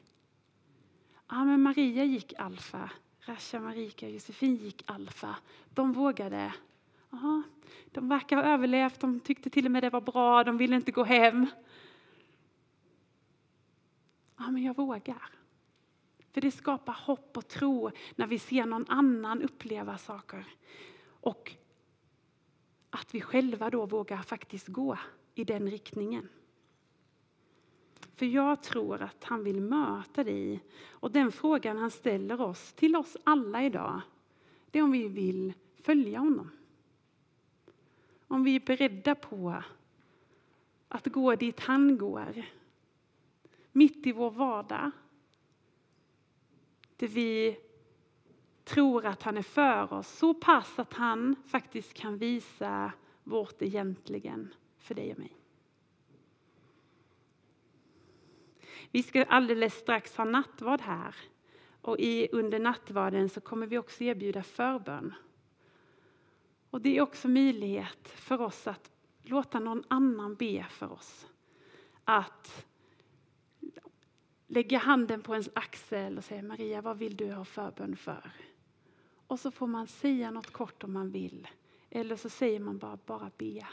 Ja, 1.29 1.45
men 1.45 1.61
Maria 1.61 2.03
gick 2.03 2.33
alfa. 2.37 2.91
Rasha, 3.19 3.59
Marika 3.59 4.05
och 4.05 4.11
Josefin 4.11 4.55
gick 4.55 4.83
alfa. 4.85 5.35
De 5.69 5.93
vågade. 5.93 6.53
Aha, 7.09 7.43
de 7.85 8.09
verkar 8.09 8.35
ha 8.35 8.43
överlevt, 8.43 8.99
de 8.99 9.19
tyckte 9.19 9.49
till 9.49 9.65
och 9.65 9.71
med 9.71 9.83
det 9.83 9.89
var 9.89 10.01
bra, 10.01 10.43
de 10.43 10.57
ville 10.57 10.75
inte 10.75 10.91
gå 10.91 11.03
hem. 11.03 11.47
Ja, 14.37 14.51
men 14.51 14.63
jag 14.63 14.75
vågar. 14.77 15.29
För 16.31 16.41
det 16.41 16.51
skapar 16.51 16.93
hopp 16.93 17.37
och 17.37 17.47
tro 17.47 17.91
när 18.15 18.27
vi 18.27 18.39
ser 18.39 18.65
någon 18.65 18.85
annan 18.87 19.41
uppleva 19.41 19.97
saker. 19.97 20.45
Och 21.21 21.55
att 22.91 23.15
vi 23.15 23.21
själva 23.21 23.69
då 23.69 23.85
vågar 23.85 24.21
faktiskt 24.21 24.67
gå 24.67 24.97
i 25.35 25.43
den 25.43 25.71
riktningen. 25.71 26.29
För 28.15 28.25
jag 28.25 28.63
tror 28.63 29.01
att 29.01 29.23
han 29.23 29.43
vill 29.43 29.61
möta 29.61 30.23
dig. 30.23 30.63
Och 30.89 31.11
den 31.11 31.31
frågan 31.31 31.77
han 31.77 31.91
ställer 31.91 32.41
oss, 32.41 32.73
till 32.73 32.95
oss 32.95 33.17
alla 33.23 33.63
idag, 33.63 34.01
det 34.71 34.79
är 34.79 34.83
om 34.83 34.91
vi 34.91 35.07
vill 35.07 35.53
följa 35.81 36.19
honom. 36.19 36.51
Om 38.27 38.43
vi 38.43 38.55
är 38.55 38.59
beredda 38.59 39.15
på 39.15 39.63
att 40.87 41.07
gå 41.07 41.35
dit 41.35 41.59
han 41.59 41.97
går. 41.97 42.45
Mitt 43.71 44.07
i 44.07 44.11
vår 44.11 44.31
vardag. 44.31 44.91
Där 46.97 47.07
vi 47.07 47.57
tror 48.71 49.05
att 49.05 49.23
han 49.23 49.37
är 49.37 49.41
för 49.41 49.93
oss 49.93 50.07
så 50.07 50.33
pass 50.33 50.79
att 50.79 50.93
han 50.93 51.35
faktiskt 51.47 51.93
kan 51.93 52.17
visa 52.17 52.91
vårt 53.23 53.61
egentligen 53.61 54.53
för 54.77 54.95
dig 54.95 55.11
och 55.11 55.19
mig. 55.19 55.37
Vi 58.91 59.03
ska 59.03 59.23
alldeles 59.23 59.73
strax 59.73 60.17
ha 60.17 60.25
nattvard 60.25 60.81
här. 60.81 61.15
Och 61.81 61.99
i, 61.99 62.29
under 62.31 62.59
nattvarden 62.59 63.29
så 63.29 63.41
kommer 63.41 63.67
vi 63.67 63.77
också 63.77 64.03
erbjuda 64.03 64.43
förbön. 64.43 65.13
Och 66.69 66.81
det 66.81 66.97
är 66.97 67.01
också 67.01 67.27
möjlighet 67.27 68.07
för 68.07 68.41
oss 68.41 68.67
att 68.67 68.91
låta 69.21 69.59
någon 69.59 69.83
annan 69.87 70.35
be 70.35 70.65
för 70.69 70.91
oss. 70.91 71.27
Att 72.03 72.65
lägga 74.47 74.77
handen 74.77 75.21
på 75.21 75.33
ens 75.33 75.49
axel 75.53 76.17
och 76.17 76.23
säga 76.23 76.41
Maria, 76.41 76.81
vad 76.81 76.97
vill 76.97 77.15
du 77.15 77.31
ha 77.31 77.45
förbön 77.45 77.95
för? 77.95 78.31
Och 79.31 79.39
så 79.39 79.51
får 79.51 79.67
man 79.67 79.87
säga 79.87 80.31
något 80.31 80.51
kort 80.51 80.83
om 80.83 80.93
man 80.93 81.11
vill. 81.11 81.47
Eller 81.89 82.15
så 82.15 82.29
säger 82.29 82.59
man 82.59 82.77
bara, 82.77 82.99
bara 83.05 83.31
be. 83.37 83.67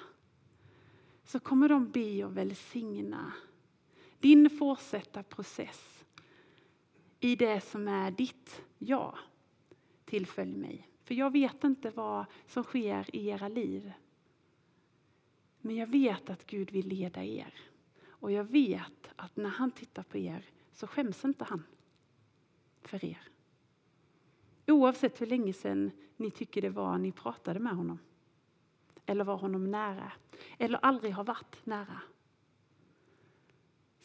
Så 1.24 1.40
kommer 1.40 1.68
de 1.68 1.90
be 1.90 2.24
och 2.24 2.36
välsigna 2.36 3.32
din 4.20 4.50
fortsatta 4.50 5.22
process 5.22 6.04
i 7.20 7.36
det 7.36 7.60
som 7.60 7.88
är 7.88 8.10
ditt 8.10 8.62
ja 8.78 9.18
till 10.04 10.26
följ 10.26 10.56
mig. 10.56 10.88
För 11.04 11.14
jag 11.14 11.32
vet 11.32 11.64
inte 11.64 11.90
vad 11.90 12.24
som 12.46 12.62
sker 12.64 13.16
i 13.16 13.28
era 13.28 13.48
liv. 13.48 13.92
Men 15.60 15.76
jag 15.76 15.86
vet 15.86 16.30
att 16.30 16.46
Gud 16.46 16.70
vill 16.70 16.86
leda 16.88 17.24
er. 17.24 17.54
Och 18.06 18.32
jag 18.32 18.44
vet 18.44 19.10
att 19.16 19.36
när 19.36 19.50
han 19.50 19.70
tittar 19.70 20.02
på 20.02 20.18
er 20.18 20.44
så 20.72 20.86
skäms 20.86 21.24
inte 21.24 21.44
han 21.44 21.62
för 22.82 23.04
er. 23.04 23.28
Oavsett 24.68 25.20
hur 25.20 25.26
länge 25.26 25.52
sedan 25.52 25.90
ni 26.16 26.30
tycker 26.30 26.62
det 26.62 26.70
var 26.70 26.98
ni 26.98 27.12
pratade 27.12 27.60
med 27.60 27.76
honom. 27.76 27.98
Eller 29.06 29.24
var 29.24 29.36
honom 29.36 29.70
nära. 29.70 30.12
Eller 30.58 30.78
aldrig 30.78 31.12
har 31.12 31.24
varit 31.24 31.66
nära 31.66 32.00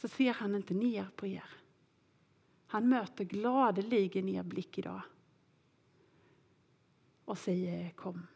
så 0.04 0.08
ser 0.08 0.34
han 0.34 0.56
inte 0.56 0.74
ner 0.74 1.08
på 1.16 1.28
er. 1.28 1.50
Han 2.68 2.90
möter 2.90 3.24
gladeligen 3.24 4.30
er 4.30 4.44
blick 4.44 4.78
idag 4.78 5.02
och 7.26 7.38
säger 7.38 7.90
kom, 7.90 8.28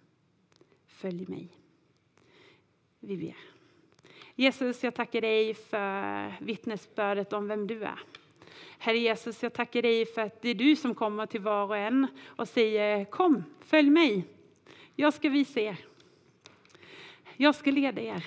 följ 0.86 1.26
mig. 1.28 1.50
Vi 3.00 3.18
ber. 3.18 3.36
Jesus, 4.36 4.84
jag 4.84 4.96
tackar 4.96 5.22
dig 5.22 5.54
för 5.54 6.36
vittnesbördet 6.42 7.34
om 7.34 7.48
vem 7.48 7.68
du 7.68 7.84
är. 7.84 8.00
Herre 8.78 8.98
Jesus, 8.98 9.44
jag 9.44 9.54
tackar 9.54 9.82
dig 9.82 10.06
för 10.06 10.22
att 10.22 10.42
det 10.42 10.50
är 10.50 10.56
du 10.56 10.76
som 10.76 10.96
kommer 10.96 11.26
till 11.26 11.42
var 11.42 11.66
och 11.66 11.78
en 11.78 12.08
och 12.26 12.48
säger 12.48 13.06
kom, 13.06 13.44
följ 13.60 13.90
mig. 13.90 14.26
Jag 14.96 15.14
ska 15.14 15.30
visa 15.30 15.60
er. 15.60 15.78
Jag 17.38 17.56
ska 17.56 17.72
leda 17.72 18.02
er. 18.02 18.26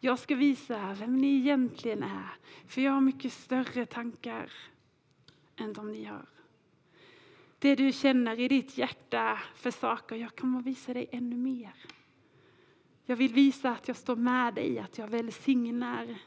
Jag 0.00 0.18
ska 0.18 0.34
visa 0.34 0.96
vem 1.00 1.16
ni 1.16 1.36
egentligen 1.36 2.02
är, 2.02 2.28
för 2.66 2.80
jag 2.80 2.92
har 2.92 3.00
mycket 3.00 3.32
större 3.32 3.86
tankar 3.86 4.52
än 5.56 5.72
de 5.72 5.92
ni 5.92 6.04
har. 6.04 6.26
Det 7.58 7.74
du 7.74 7.92
känner 7.92 8.40
i 8.40 8.48
ditt 8.48 8.78
hjärta 8.78 9.38
för 9.54 9.70
saker, 9.70 10.16
jag 10.16 10.36
kommer 10.36 10.58
att 10.58 10.66
visa 10.66 10.94
dig 10.94 11.08
ännu 11.12 11.36
mer. 11.36 11.74
Jag 13.04 13.16
vill 13.16 13.32
visa 13.32 13.70
att 13.70 13.88
jag 13.88 13.96
står 13.96 14.16
med 14.16 14.54
dig, 14.54 14.78
att 14.78 14.98
jag 14.98 15.08
välsignar, 15.08 16.18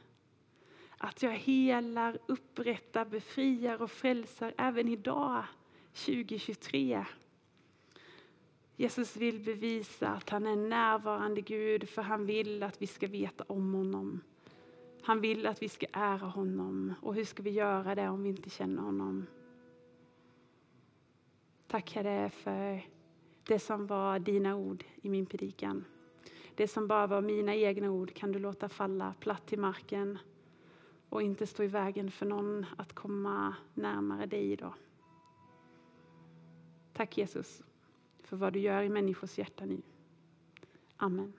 att 0.97 1.23
jag 1.23 1.31
helar, 1.31 2.17
upprättar, 2.25 3.05
befriar 3.05 3.81
och 3.81 3.91
frälsar 3.91 4.53
även 4.57 4.87
idag, 4.87 5.43
2023. 5.93 7.05
Jesus 8.75 9.17
vill 9.17 9.39
bevisa 9.39 10.09
att 10.09 10.29
han 10.29 10.47
är 10.47 10.55
närvarande 10.55 11.41
Gud, 11.41 11.89
för 11.89 12.01
han 12.01 12.25
vill 12.25 12.63
att 12.63 12.81
vi 12.81 12.87
ska 12.87 13.07
veta 13.07 13.43
om 13.47 13.73
honom. 13.73 14.21
Han 15.01 15.21
vill 15.21 15.47
att 15.47 15.61
vi 15.61 15.69
ska 15.69 15.85
ära 15.91 16.27
honom. 16.27 16.93
Och 17.01 17.15
hur 17.15 17.25
ska 17.25 17.43
vi 17.43 17.49
göra 17.49 17.95
det 17.95 18.09
om 18.09 18.23
vi 18.23 18.29
inte 18.29 18.49
känner 18.49 18.81
honom? 18.81 19.25
Tack 21.67 21.93
Herre 21.93 22.29
för 22.29 22.81
det 23.43 23.59
som 23.59 23.87
var 23.87 24.19
dina 24.19 24.55
ord 24.55 24.83
i 25.01 25.09
min 25.09 25.25
predikan. 25.25 25.85
Det 26.55 26.67
som 26.67 26.87
bara 26.87 27.07
var 27.07 27.21
mina 27.21 27.55
egna 27.55 27.91
ord 27.91 28.13
kan 28.13 28.31
du 28.31 28.39
låta 28.39 28.69
falla 28.69 29.13
platt 29.19 29.47
till 29.47 29.59
marken 29.59 30.17
och 31.15 31.21
inte 31.21 31.47
stå 31.47 31.63
i 31.63 31.67
vägen 31.67 32.11
för 32.11 32.25
någon 32.25 32.65
att 32.77 32.93
komma 32.93 33.55
närmare 33.73 34.25
dig 34.25 34.51
idag. 34.51 34.73
Tack 36.93 37.17
Jesus 37.17 37.63
för 38.23 38.37
vad 38.37 38.53
du 38.53 38.59
gör 38.59 38.83
i 38.83 38.89
människors 38.89 39.37
hjärta 39.37 39.65
nu. 39.65 39.81
Amen. 40.97 41.33